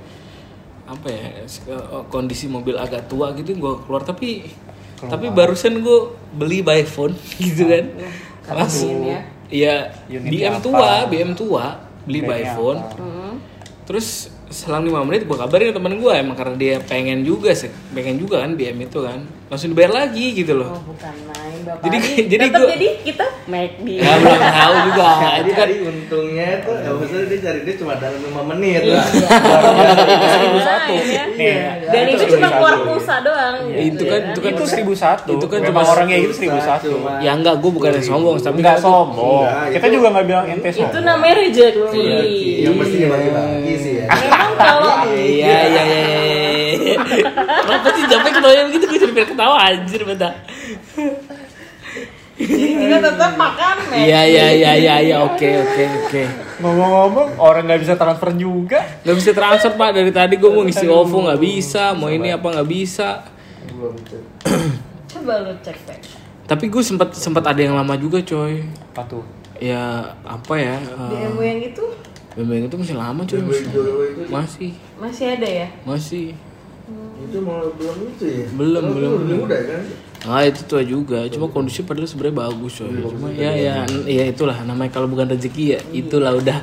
[0.84, 4.48] apa ya eh, kondisi mobil agak tua gitu gue keluar tapi
[4.98, 5.98] tapi barusan gue
[6.32, 7.84] beli by phone gitu kan
[8.48, 9.20] langsung ya.
[9.48, 11.08] Iya, BM tua?
[11.08, 12.80] BM tua, beli by phone.
[12.80, 12.96] apa?
[13.00, 13.34] Hmm.
[13.88, 17.72] Terus selang 5 menit gue kabarin ke temen gue emang karena dia pengen juga sih,
[17.92, 19.24] pengen juga kan BM itu kan.
[19.48, 20.68] Langsung dibayar lagi gitu loh.
[20.70, 21.84] Oh bukan main bapak.
[21.84, 23.88] Jadi- jadi gua- jadi kita McD.
[23.96, 25.08] Ya belum tahu juga.
[25.18, 28.80] Jadi itu kan tadi untungnya tuh, ya maksudnya dia cari dia cuma dalam 5 menit
[28.82, 28.92] Iya.
[28.94, 29.06] lah.
[30.04, 30.92] itu seribu satu
[31.88, 33.56] Dan itu cuma keluar pulsa doang.
[33.70, 37.32] Itu kan itu kan itu seribu satu Itu kan cuma- orangnya gitu seribu satu Ya
[37.32, 40.68] enggak, gue bukan yang sombong, tapi nggak kan- sombong kita itu- juga nggak bilang ente
[40.70, 42.08] sombong Itu namanya rezeki.
[42.60, 44.06] Yang mesti dibagi-bagi sih ya.
[44.10, 45.98] Memang kalau Iya iya iya iya.
[46.20, 46.57] iya.
[47.38, 50.32] Kenapa sih jamnya ketawa begitu gue jadi pengen ketawa anjir bentar.
[52.38, 53.98] jadi kita tetap makan McD.
[53.98, 56.22] Iya iya iya iya iya oke oke oke.
[56.58, 60.86] ngomong-ngomong orang nggak bisa transfer juga Gak bisa transfer pak dari tadi gue mau ngisi
[60.86, 63.26] OVO nggak bisa, mau ini apa nggak bisa.
[65.08, 65.98] Coba lu cek Pak.
[66.46, 68.64] Tapi gue sempat sempat ada yang lama juga coy.
[68.88, 69.24] apa tuh
[69.58, 70.78] Ya apa ya?
[70.78, 71.84] eh, BMW yang itu
[72.32, 73.42] BMW itu masih lama coy.
[74.30, 75.68] Masih, masih ada ya?
[75.82, 76.38] masih.
[77.26, 78.46] Itu malah belum itu ya.
[78.54, 79.38] Belum, Kalau belum, belum.
[79.42, 79.82] muda kan.
[80.26, 82.90] Ah itu tua juga, cuma kondisi padahal sebenarnya bagus coy.
[82.90, 86.58] Cuma ya ya ya itulah namanya kalau bukan rezeki ya itulah udah.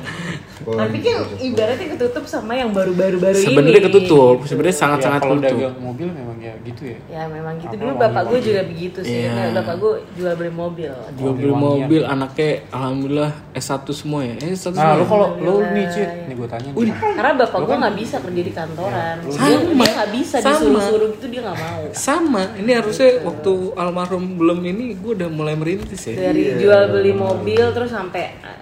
[0.66, 3.46] Tapi kan ibaratnya ketutup sama yang baru-baru baru ini.
[3.48, 5.58] Sebenarnya ketutup, sebenarnya sangat sangat ya, kalau tutup.
[5.62, 9.24] dagang mobil memang ya gitu ya Ya memang gitu dulu bapak gue juga begitu sih.
[9.24, 9.32] Iya.
[9.32, 10.92] Nah, bapak gue jual beli mobil.
[11.16, 14.34] Jual beli mobil anaknya alhamdulillah S1 semua ya.
[14.42, 14.96] Eh S1 nah semua.
[14.98, 15.06] lu ya?
[15.06, 18.52] kalau lu nih cit nih gue tanya nih Karena bapak gue nggak bisa kerja di
[18.52, 19.16] kantoran.
[19.22, 19.70] Dia Sama.
[19.70, 20.50] dia nggak bisa Sama.
[20.50, 21.82] disuruh-suruh gitu dia nggak mau.
[21.94, 26.30] Sama, ini harusnya waktu almarhum belum ini gue udah mulai merintis ya.
[26.30, 28.60] Dari jual beli mobil terus sampai uh,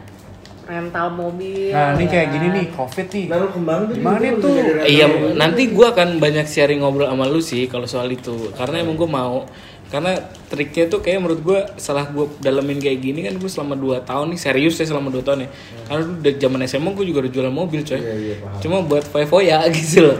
[0.64, 1.70] rental mobil.
[1.76, 2.34] nah ini ya kayak kan.
[2.34, 4.54] gini nih covid nih Lalu kembang tuh Gimana juga tuh?
[4.88, 8.48] Iya, nanti gue akan banyak sharing ngobrol sama lu sih kalau soal itu.
[8.56, 9.44] Karena emang gue mau.
[9.92, 10.16] Karena
[10.50, 14.26] triknya tuh kayak menurut gue setelah gue dalemin kayak gini kan gue selama 2 tahun
[14.34, 15.48] nih serius ya selama 2 tahun ya.
[15.86, 18.00] Karena dulu dari zaman SMA gue juga udah jualan mobil coy.
[18.00, 18.60] Iya, iya, paham.
[18.64, 20.18] Cuma buat foya gitu loh.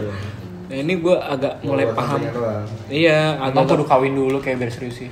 [0.75, 2.19] Nah ini gue agak mulai Buat paham.
[2.91, 5.07] Iya, agak kudu kawin dulu kayak biar serius sih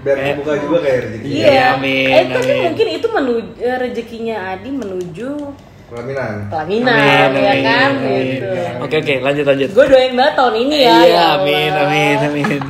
[0.00, 1.26] Biar kebuka juga kayak rezeki.
[1.26, 1.64] Iya, Iya.
[1.74, 2.62] amin, eh tapi amin.
[2.64, 5.30] mungkin itu menuju eh, rezekinya Adi menuju
[5.90, 6.46] Pelaminan.
[6.46, 8.22] pelaminan Amin, ya amin, kan amin.
[8.30, 8.46] gitu.
[8.80, 9.68] Oke oke lanjut lanjut.
[9.74, 10.94] Gue doain banget tahun ini ya.
[10.94, 12.60] Iya, ya amin amin amin.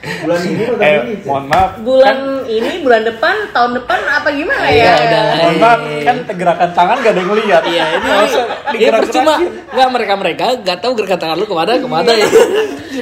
[0.00, 1.14] Bulan ini atau eh ini?
[1.22, 4.72] Mohon maaf Bulan ini, bulan depan, tahun depan apa gimana ya?
[4.72, 8.90] Iya, udah mohon maaf kan gerakan tangan gak ada yang lihat Iya ini usah ya
[8.94, 9.34] percuma
[9.70, 12.26] nggak mereka mereka nggak tahu gerakan tangan lu ke mana ke mana ya.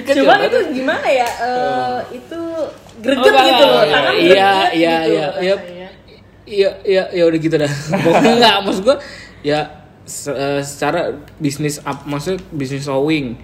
[0.00, 1.28] Kan Cuman cuma- itu gimana ya?
[1.38, 2.40] eh, itu
[2.98, 5.54] greget Oh, gitu loh, enggak, tangan iya, greget iya, gitu iya, iya.
[5.54, 5.88] rasanya.
[6.44, 7.72] Iya iya ya udah gitu dah.
[8.40, 8.96] Nggak maksud gua
[9.40, 9.60] ya
[10.02, 11.00] se- eh, secara
[11.36, 13.38] bisnis up maksudnya bisnis towing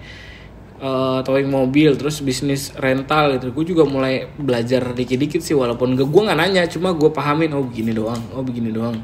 [0.81, 3.51] eh, towing mobil terus bisnis rental gitu.
[3.55, 7.63] Gue juga mulai belajar dikit-dikit sih walaupun gue gue nggak nanya cuma gue pahamin oh
[7.63, 8.99] begini doang oh begini doang.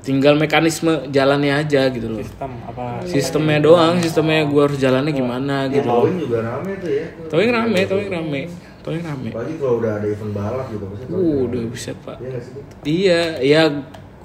[0.00, 2.24] Tinggal mekanisme jalannya aja gitu loh.
[2.24, 3.04] Sistem apa?
[3.04, 6.08] Sistemnya doang sistemnya gue harus jalannya gimana gitu loh.
[6.08, 7.04] Towing juga rame tuh ya.
[7.28, 8.42] towing rame towing rame
[8.80, 9.28] towing rame.
[9.30, 12.16] Apalagi kalau udah ada event balap gitu pasti uh udah buset pak.
[12.20, 12.40] Iya?
[12.84, 13.62] Iya, ya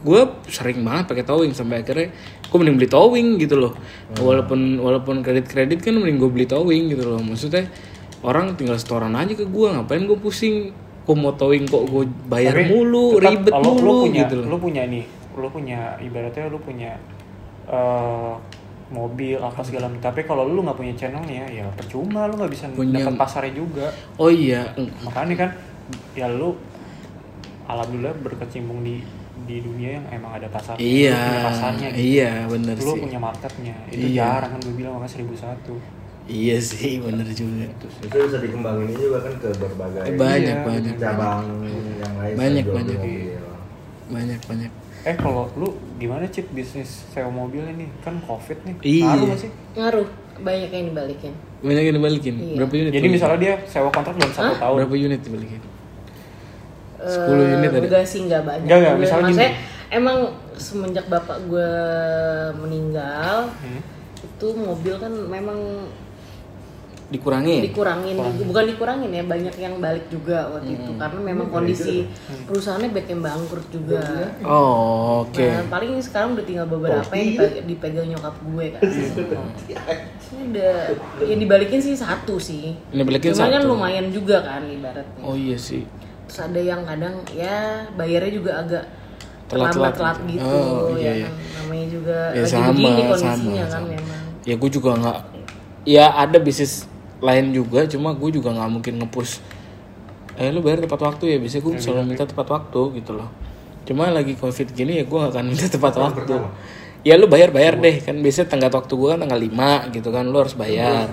[0.06, 2.14] gue sering banget pakai towing sampai akhirnya
[2.46, 3.74] gue mending beli towing gitu loh.
[4.16, 7.18] Walaupun walaupun kredit kredit kan mending gue beli towing gitu loh.
[7.18, 7.66] Maksudnya
[8.22, 10.70] orang tinggal setoran aja ke gue, ngapain gue pusing?
[11.04, 14.34] Kok mau towing kok gue bayar Tapi mulu, tetap ribet lu- lu mulu punya, gitu
[14.38, 14.46] loh.
[14.46, 16.92] lu punya nih lu punya ibaratnya lu punya
[17.66, 18.34] eh,
[18.88, 22.66] mobil apa segala macam tapi kalau lu nggak punya channelnya ya percuma lu nggak bisa
[22.72, 24.70] Punya- dapat pasarnya juga oh iya
[25.02, 25.50] makanya kan
[26.14, 26.54] ya lu
[27.66, 29.02] alhamdulillah berkecimpung di
[29.46, 32.02] di dunia yang emang ada pasar iya lu punya pasarnya gitu.
[32.02, 33.02] iya bener lu sih.
[33.02, 34.18] punya marketnya itu Iya.
[34.20, 35.76] jarang kan gue bilang makanya seribu satu.
[36.26, 37.70] Iya sih bener juga.
[38.02, 40.94] Itu bisa dikembangin juga kan ke berbagai banyak Iya, banyak.
[40.98, 41.46] cabang
[42.02, 42.34] yang lain.
[42.34, 42.98] Banyak, banyak.
[42.98, 43.46] mobil.
[44.06, 44.72] banyak banyak.
[45.06, 47.86] Eh kalau lu gimana cip bisnis sewa mobil ini?
[48.02, 48.74] Kan covid nih.
[48.82, 49.06] Iya.
[49.06, 49.52] ngaruh nggak sih?
[49.78, 50.08] Ngaruh.
[50.36, 51.34] Banyak yang dibalikin.
[51.62, 52.36] Banyak yang dibalikin.
[52.36, 52.56] Iya.
[52.58, 54.78] berapa unit jadi misalnya dia sewa kontrak dalam satu tahun.
[54.82, 55.62] Berapa unit dibalikin
[57.06, 57.80] Eh, 10 unit ada?
[57.80, 59.94] enggak sih enggak banyak Enggak, enggak, Gue- misalnya maksudnya gini.
[59.94, 60.18] emang
[60.56, 61.72] semenjak bapak gue
[62.58, 63.82] meninggal Hmm.
[64.18, 65.60] itu mobil kan memang
[67.06, 72.10] dikurangin dikurangin bukan dikurangin ya banyak yang balik juga waktu itu karena memang kondisi
[72.44, 74.02] perusahaannya banyak yang bangkrut juga
[74.42, 78.82] oh oke Nah, paling sekarang udah tinggal beberapa yang dipegang, dipegang nyokap gue kan.
[80.26, 80.74] Ini udah
[81.22, 82.74] yang dibalikin sih satu sih.
[82.90, 83.70] Ini balikin Cuman kan satu.
[83.70, 85.22] lumayan juga kan ibaratnya.
[85.22, 85.86] oh iya sih
[86.26, 88.86] Terus ada yang kadang ya bayarnya juga agak
[89.46, 90.42] Telat-telat telat gitu.
[90.42, 90.58] gitu.
[90.58, 91.28] Oh, iya, ya iya.
[91.30, 91.34] kan.
[91.62, 93.88] Namanya juga ya lagi sama begini sama kondisinya kan sama.
[93.94, 94.22] memang.
[94.46, 95.20] ya gue juga nggak
[95.86, 96.74] ya ada bisnis
[97.22, 99.34] lain juga cuma gue juga nggak mungkin ngepush
[100.36, 103.30] eh lu bayar tepat waktu ya biasanya gue selalu minta tepat waktu gitu loh
[103.86, 106.36] cuma lagi covid gini ya gue gak akan minta tepat waktu
[107.06, 110.26] ya lu bayar bayar deh kan biasanya tenggat waktu gue kan tanggal 5 gitu kan
[110.26, 111.06] lu harus bayar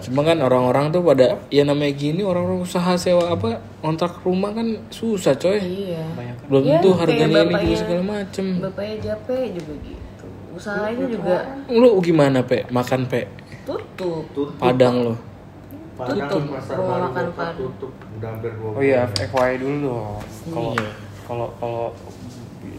[0.00, 4.64] cuma kan orang-orang tuh pada ya namanya gini orang-orang usaha sewa apa kontrak rumah kan
[4.88, 6.00] susah coy Iya.
[6.48, 10.24] belum Ya, tentu harganya ini gitu segala macem Bapaknya Jape juga gitu.
[10.50, 11.36] Usahanya juga
[11.68, 13.28] lu gimana pe makan pe
[13.62, 14.24] tutup.
[14.32, 14.56] tutup.
[14.56, 15.14] padang lo
[15.94, 16.42] Padang Tutup.
[16.50, 19.04] pasar baru makan tutup udah hampir dua oh iya.
[19.12, 20.16] FYI dulu dong
[20.48, 20.88] kalau Iya.
[21.24, 21.86] kalau kalau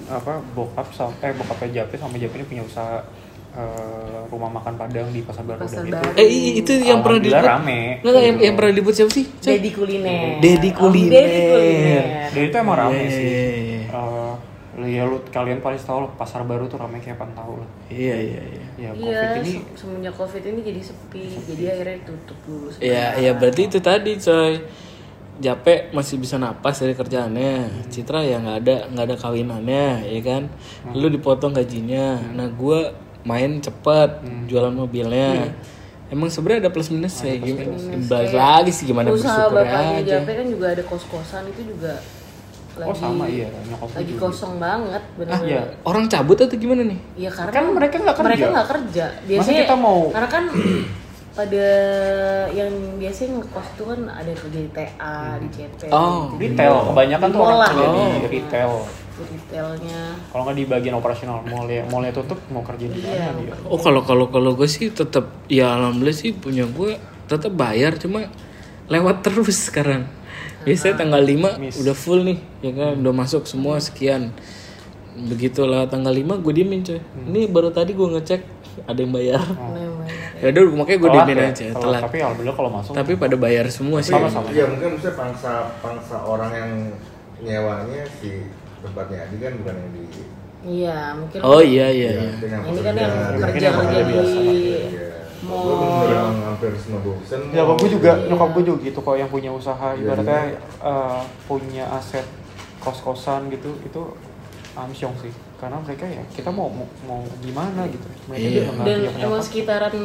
[0.09, 3.03] apa bokap sama eh bokapnya Jape sama Jape ini punya usaha
[3.51, 6.09] eh, rumah makan Padang di pasar baru Pasar Baru.
[6.09, 7.79] itu Eh itu yang pernah diliput rame.
[7.97, 9.25] Nggak, nggak, yang, yang pernah diliput siapa sih?
[9.35, 10.37] Dedi kuliner.
[10.39, 11.11] Dedi Om kuliner.
[11.19, 12.03] Dedi kuliner.
[12.29, 13.79] dan itu emang rame Iya, sih iya, iya.
[13.89, 14.33] Eh,
[14.77, 17.69] lu ya lu kalian pasti tahu lah pasar baru tuh rame kayak apaan tahu lah
[17.89, 18.63] Iya iya iya.
[18.77, 22.67] ya Iya, covid ini se- semenjak covid ini jadi sepi, jadi akhirnya tutup dulu.
[22.77, 24.53] Iya iya berarti itu tadi coy.
[25.37, 27.87] Jape masih bisa napas dari kerjaannya.
[27.87, 30.43] Citra ya nggak ada nggak ada kawinannya, ya kan.
[30.91, 32.17] Lu dipotong gajinya.
[32.31, 34.09] Nah gua main cepet
[34.45, 35.53] jualan mobilnya.
[36.07, 37.75] Emang sebenarnya ada plus minus ya gimana?
[38.07, 40.11] Balik lagi sih gimana Usaha bersyukur bapaknya aja.
[40.17, 41.99] Jape kan juga ada kos-kosan itu juga
[42.77, 44.21] lagi oh sama iya nyokap gue lagi juga.
[44.23, 45.49] kosong banget ah benar-benar.
[45.49, 46.99] iya Orang cabut atau gimana nih?
[47.17, 48.29] Iya karena Kan mereka nggak kerja.
[48.29, 49.05] Mereka nggak kerja.
[49.25, 50.43] Biasanya kita mau- karena kan
[51.37, 51.67] pada
[52.49, 56.41] yang biasanya ngekos itu kan ada yang kerja di TA, di CP, Oh, gitu.
[56.41, 58.11] retail kebanyakan tuh orang kerja di Oh.
[58.27, 58.71] retail
[59.13, 60.01] Di retailnya.
[60.27, 63.29] kalau nggak di bagian operasional mall ya mallnya tutup mau kerja di Iya.
[63.29, 67.53] mana dia Oh kalau kalau kalau gue sih tetap ya alhamdulillah sih punya gue tetap
[67.53, 68.25] bayar cuma
[68.87, 70.09] lewat terus sekarang.
[70.63, 71.77] Biasanya tanggal 5 Miss.
[71.77, 74.33] udah full nih ya kan udah masuk semua sekian.
[75.17, 76.97] Begitu lah tanggal 5 gue diemin coy.
[76.99, 78.41] Ini baru tadi gue ngecek
[78.83, 79.41] ada yang bayar.
[79.49, 79.96] Memang.
[80.37, 81.47] Ya udah makanya gue diemin ya?
[81.47, 81.81] aja Telat.
[81.81, 82.01] telat.
[82.03, 84.13] tapi alhamdulillah kalau masuk Tapi pada bayar semua sih.
[84.13, 84.47] Sama-sama.
[84.49, 86.71] Iya mungkin maksudnya pangsa pangsa orang yang
[87.39, 88.45] nyewanya si
[88.77, 90.03] tempatnya Adi kan bukan yang di
[90.57, 92.57] Iya, mungkin Oh iya iya Iya, iya.
[92.65, 94.81] ini kan yang Mungkin kerja yang kerja di biasa, Iya.
[95.45, 95.69] mall.
[96.09, 97.39] Yang hampir semua bosen.
[97.47, 98.25] Ya, nyokap gue juga, Iya.
[98.27, 100.59] nyokap gue juga gitu kok yang punya usaha Iya, ibaratnya iya.
[100.81, 102.25] eh, punya aset
[102.77, 104.01] kos-kosan gitu itu
[104.73, 108.61] amsyong sih karena mereka ya kita mau mau, mau gimana gitu mereka Iya.
[108.63, 109.95] juga Dan punya emang sekitaran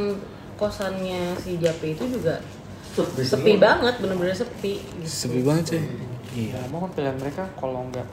[0.55, 2.41] kosannya si Jape itu juga
[2.89, 4.77] Sepi sepi banget, bener-bener sepi.
[4.77, 5.09] gitu.
[5.09, 5.81] Sepi banget coy.
[6.33, 6.51] Iya.
[6.51, 8.05] ya emang kan pilihan mereka kalau nggak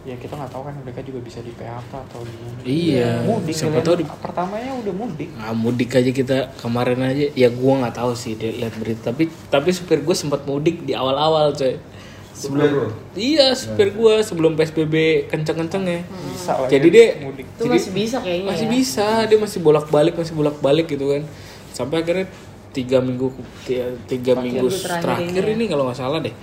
[0.00, 3.10] ya kita nggak tahu kan mereka juga bisa di PHK atau gimana Iya.
[3.22, 7.82] mudik Siapa tahu di pertamanya udah mudik Nah, mudik aja kita kemarin aja ya gua
[7.82, 11.76] nggak tahu sih lihat berita tapi tapi supir gue sempat mudik di awal-awal coy
[12.38, 12.86] Supir lu?
[13.12, 14.94] iya supir gua sebelum psbb
[15.26, 18.70] kenceng-kenceng ya bisa lah Jadi ya, dia- Itu masih bisa kayaknya masih ya.
[18.70, 21.26] bisa dia masih bolak-balik masih bolak-balik gitu kan.
[21.68, 22.30] Sampai akhirnya
[22.70, 25.56] tiga minggu tiga, tiga minggu terakhir terakhir, ini ya.
[25.56, 26.34] ini kalau nggak salah deh.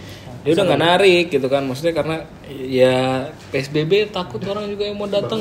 [0.44, 2.16] Dia udah nggak narik gitu kan maksudnya karena
[2.52, 2.96] ya
[3.50, 5.40] psbb takut orang juga yang mau datang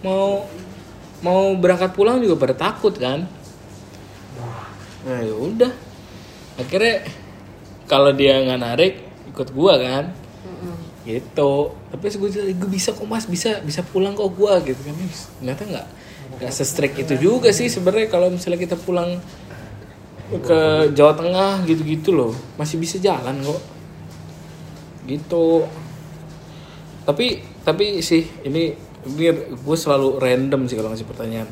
[0.00, 0.44] mau
[1.18, 3.24] mau berangkat pulang juga pada takut kan.
[5.04, 5.72] Nah ya udah.
[6.54, 7.02] Akhirnya
[7.84, 8.92] kalau dia nggak narik
[9.34, 10.04] ikut gua kan.
[11.04, 11.52] Gitu.
[11.90, 14.94] Tapi gue gue bisa kok mas bisa bisa pulang kok gua gitu kan.
[15.42, 15.86] Ternyata nggak
[16.40, 19.18] nggak se-strict itu juga sih sebenarnya kalau misalnya kita pulang
[20.30, 22.32] ke Jawa Tengah gitu-gitu loh.
[22.56, 23.60] Masih bisa jalan kok.
[25.04, 25.66] Gitu.
[27.04, 28.72] Tapi tapi sih ini
[29.04, 31.48] ini gue selalu random sih kalau ngasih pertanyaan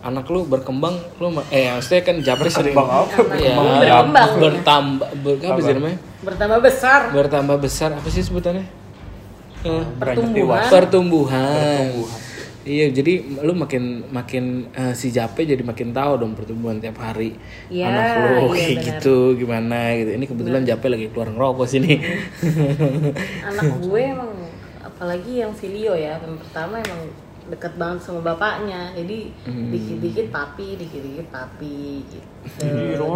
[0.00, 3.36] anak lu berkembang lu eh maksudnya kan Japri sering Berkembang apa?
[3.36, 4.30] ya, Berkembang.
[4.38, 7.00] bertambah ber, apa sih namanya Bertambah besar.
[7.10, 8.64] bertambah besar apa sih sebutannya
[9.60, 10.64] Eh, Pertumbuhan.
[10.64, 10.72] dewasa.
[10.72, 11.92] pertumbuhan.
[12.60, 17.36] Iya, jadi lu makin makin eh, si Jape jadi makin tahu dong pertumbuhan tiap hari.
[17.68, 20.10] Iya, Anak lu iya, kayak gitu gimana gitu.
[20.12, 21.92] Ini kebetulan Jape lagi keluar ngerokok sini.
[23.48, 24.32] Anak gue emang
[24.78, 27.00] apalagi yang Filio ya, yang pertama emang
[27.50, 28.94] deket banget sama bapaknya.
[28.94, 32.24] Jadi dikit-dikit papi, dikit-dikit papi gitu.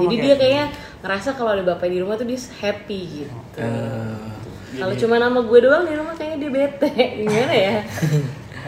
[0.04, 0.66] Jadi dia kayaknya
[1.00, 3.34] ngerasa kalau ada bapak di rumah tuh dia happy gitu.
[3.56, 4.34] Eh,
[4.74, 6.90] Kalau cuma nama gue doang di rumah kayaknya dia bete.
[7.22, 7.76] Gimana ya?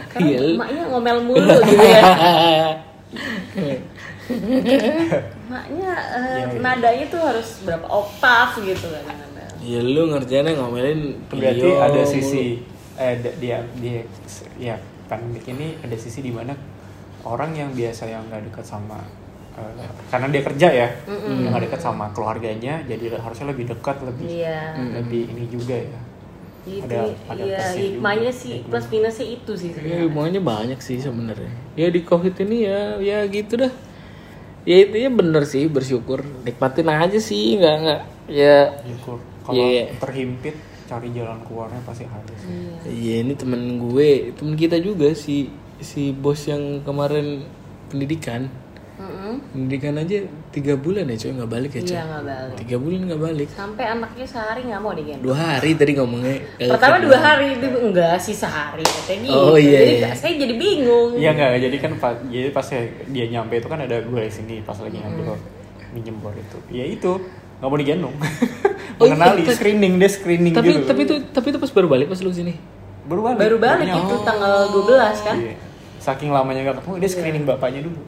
[0.06, 0.38] Karena Iya.
[0.54, 2.02] emaknya ngomel mulu gitu ya.
[5.46, 9.16] Emaknya eh, nadanya tuh harus berapa oktav gitu kan.
[9.66, 12.06] ya lu ngerjainnya ngomelin berarti ada mulu.
[12.06, 12.62] sisi
[12.94, 14.06] eh dia dia
[14.62, 16.52] ya pandemik ini ada sisi di mana
[17.22, 18.98] orang yang biasa yang nggak dekat sama
[19.54, 24.26] eh, karena dia kerja ya yang nggak dekat sama keluarganya jadi harusnya lebih dekat lebih
[24.42, 24.74] Iya.
[24.94, 26.00] lebih ini juga ya
[26.66, 30.02] Itu Ada- ada iya hikmahnya sih plus minusnya itu sih Ya, sebenarnya.
[30.04, 31.50] hubungannya banyak sih sebenarnya.
[31.74, 33.70] Ya di covid ini ya ya gitu dah.
[34.66, 36.26] Ya intinya bener sih bersyukur.
[36.42, 39.94] Nikmatin aja sih nggak nggak ya syukur kalau Iya.
[39.94, 42.50] terhimpit cari jalan keluarnya pasti ada sih
[42.86, 47.44] Iya ini temen gue, temen kita juga si si bos yang kemarin
[47.92, 48.48] pendidikan,
[48.96, 49.44] Mm-mm.
[49.52, 51.92] pendidikan aja tiga bulan ya coy nggak balik ya coy.
[51.92, 52.56] Iya nggak balik.
[52.64, 53.48] Tiga bulan nggak balik.
[53.52, 55.26] Sampai anaknya sehari nggak mau digendong.
[55.26, 56.36] Dua hari tadi ngomongnya.
[56.56, 57.06] Pertama kedua.
[57.12, 59.36] dua hari, dia enggak sih sehari katanya gitu.
[59.36, 60.10] Oh, iya, Jadi iya.
[60.16, 61.10] saya jadi bingung.
[61.20, 62.66] Iya nggak, jadi kan pas jadi pas
[63.12, 65.36] dia nyampe itu kan ada gue di sini pas lagi ngobrol
[65.92, 66.58] minjem bor itu.
[66.72, 67.20] Ya itu
[67.60, 68.16] nggak mau digendong.
[68.96, 70.88] Oh, iya, Mengenali screening dia screening Tapi gitu.
[70.88, 72.56] tapi itu tapi itu pas baru balik pas lu sini.
[73.04, 73.38] baru balik.
[73.38, 74.08] Baru balik nyampe.
[74.08, 75.36] itu tanggal 12 kan?
[75.36, 75.54] Iya.
[76.00, 78.00] Saking lamanya nggak ketemu dia screening bapaknya dulu.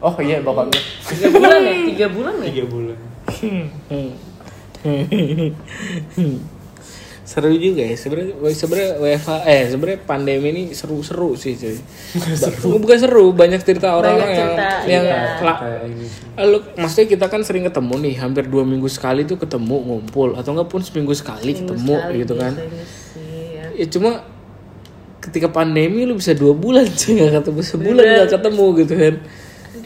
[0.00, 1.74] Oh iya bapak gue Tiga bulan ya?
[1.88, 2.46] Tiga bulan ya?
[2.48, 2.96] tiga bulan.
[7.30, 11.78] Seru juga ya sebenarnya sebenarnya WFH eh sebenarnya pandemi ini seru-seru sih cuy.
[12.18, 15.38] Ba- bukan seru banyak cerita orang-orang yang cerita, yang iya.
[15.38, 16.26] la- Kayak ini sih.
[16.42, 20.58] Lu, maksudnya kita kan sering ketemu nih hampir dua minggu sekali tuh ketemu ngumpul atau
[20.58, 23.66] enggak pun seminggu sekali Minggu ketemu sekali gitu kan sih, ya.
[23.78, 24.10] ya cuma
[25.20, 29.14] ketika pandemi lu bisa dua bulan cuy nggak ketemu sebulan nggak ketemu gitu kan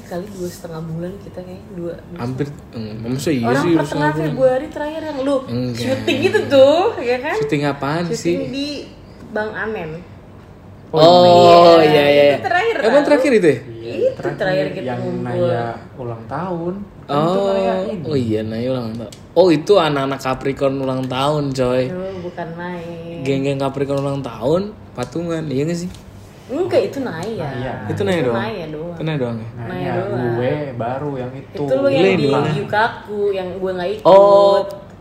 [0.05, 1.95] Dikali dua setengah bulan kita kayak dua.
[2.15, 4.15] hampir hmm, maksudnya iya Orang sih pertengahan.
[4.21, 5.81] Februari terakhir yang lu Enggak.
[5.81, 7.35] syuting gitu tuh, ya kan?
[7.35, 8.67] syuting apaan Syuting sih di
[9.31, 9.91] Bang Anen.
[10.91, 11.89] oh iya.
[11.91, 13.07] iya iya Itu terakhir, emang tahu.
[13.09, 13.59] terakhir itu ya
[14.15, 15.25] Itu terakhir kita yang ngumpul.
[15.25, 15.65] Naya
[15.97, 16.75] ulang tahun.
[17.05, 19.13] Itu Oh, oh iya Naya ulang tahun.
[19.35, 21.83] Oh itu anak-anak Capricorn ulang tahun coy.
[21.87, 23.17] Aduh, bukan main.
[23.21, 24.63] Geng-geng Capricorn ulang tahun,
[24.93, 25.91] patungan, iya gak sih?
[26.45, 27.49] Enggak, itu Naya.
[27.57, 27.73] Naya.
[27.89, 28.37] itu Naya doang.
[28.37, 28.93] Naya doang.
[28.93, 29.49] Itu Naya doang ya?
[29.49, 30.21] Naya, Naya doang.
[30.37, 31.63] Gue baru yang itu.
[31.65, 32.27] Itu lu yang di?
[32.61, 34.05] Yukaku yang gue nggak ikut.
[34.05, 34.57] Oh,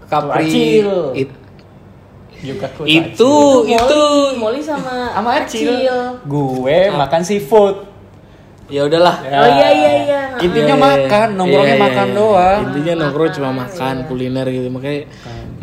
[0.07, 0.47] Capri.
[0.47, 0.89] Acil.
[1.17, 1.41] It-
[2.43, 3.31] Juga ku itu
[3.63, 4.03] Molly, itu.
[4.35, 5.71] Molly sama sama Acil.
[6.27, 7.87] Gue makan seafood.
[8.67, 9.23] Ya udahlah.
[9.23, 10.21] Oh iya iya iya.
[10.43, 12.17] Intinya makan, nongkrongnya iya, iya, makan iya.
[12.19, 12.59] doang.
[12.67, 14.67] Intinya nongkrong cuma makan kuliner gitu.
[14.71, 15.07] Makanya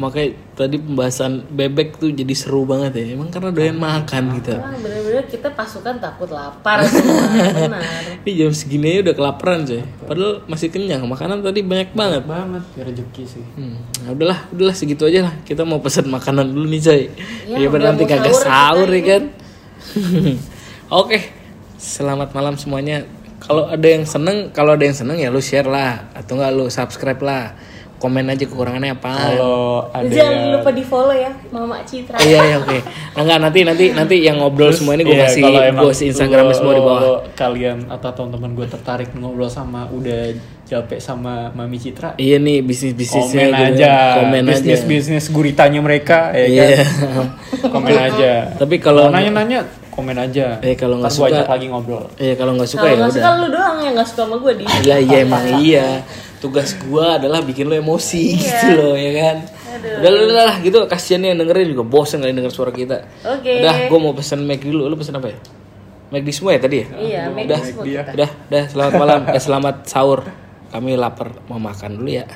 [0.00, 3.20] makanya tadi pembahasan bebek tuh jadi seru banget ya.
[3.20, 4.56] Emang karena doyan makan gitu.
[4.56, 7.20] Bener-bener kita pasukan takut lapar semua.
[7.68, 7.84] Benar.
[8.24, 9.84] Ini jam segini aja udah kelaparan coy.
[10.08, 11.04] Padahal masih kenyang.
[11.04, 12.22] Makanan tadi banyak banget.
[12.24, 13.44] banget ya rezeki sih.
[13.60, 15.34] Hmm, nah udahlah, udahlah segitu aja lah.
[15.44, 17.02] Kita mau pesan makanan dulu nih, coy.
[17.52, 19.22] Ya, Ya, nanti kagak sahur ya kan.
[21.04, 21.18] Oke.
[21.76, 23.04] Selamat malam semuanya.
[23.40, 26.72] Kalau ada yang seneng, kalau ada yang seneng ya lu share lah atau enggak lu
[26.72, 27.52] subscribe lah.
[28.00, 29.12] Komen aja kekurangannya apa.
[29.12, 32.16] Kalau ada Jangan lupa di follow ya Mama Citra.
[32.18, 32.78] Iya iya oke.
[33.12, 36.56] Nah, enggak nanti nanti nanti yang ngobrol semua ini gue Iya, kasih kalau Instagramnya lo-
[36.56, 37.00] semua di bawah.
[37.02, 40.32] lo- kalian atau teman-teman gue tertarik ngobrol sama udah
[40.64, 42.16] capek sama Mami Citra.
[42.16, 43.92] Iya nih bisnis bisnisnya Komen aja.
[44.16, 44.88] Komen bisnis aja.
[44.88, 46.64] bisnis guritanya mereka ya Iya.
[46.80, 47.26] kan.
[47.74, 48.32] komen aja.
[48.56, 50.56] Tapi kalau- Mau nanya-nanya komen aja.
[50.60, 52.08] Eh, kalau nggak suka- ajak lagi ngobrol.
[52.16, 53.20] Iya kalau nggak suka Kalau ya nggak udah.
[53.20, 54.64] suka lu doang yang nggak suka sama gue di.
[54.80, 55.86] Iya iya emang iya.
[56.40, 59.36] Tugas gua adalah bikin lo emosi gitu loh ya kan.
[60.00, 63.04] Udah udah, udah lah gitu kasihan yang dengerin juga bosan kali denger suara kita.
[63.22, 63.60] Oke.
[63.60, 64.88] Udah gua mau pesen McD dulu.
[64.88, 65.38] Lu pesen apa ya?
[66.10, 66.86] McD semua ya tadi ya?
[66.96, 67.60] Iya, make Udah.
[68.16, 69.20] Udah, udah selamat malam.
[69.30, 70.20] Eh selamat sahur.
[70.72, 72.26] Kami lapar mau makan dulu ya.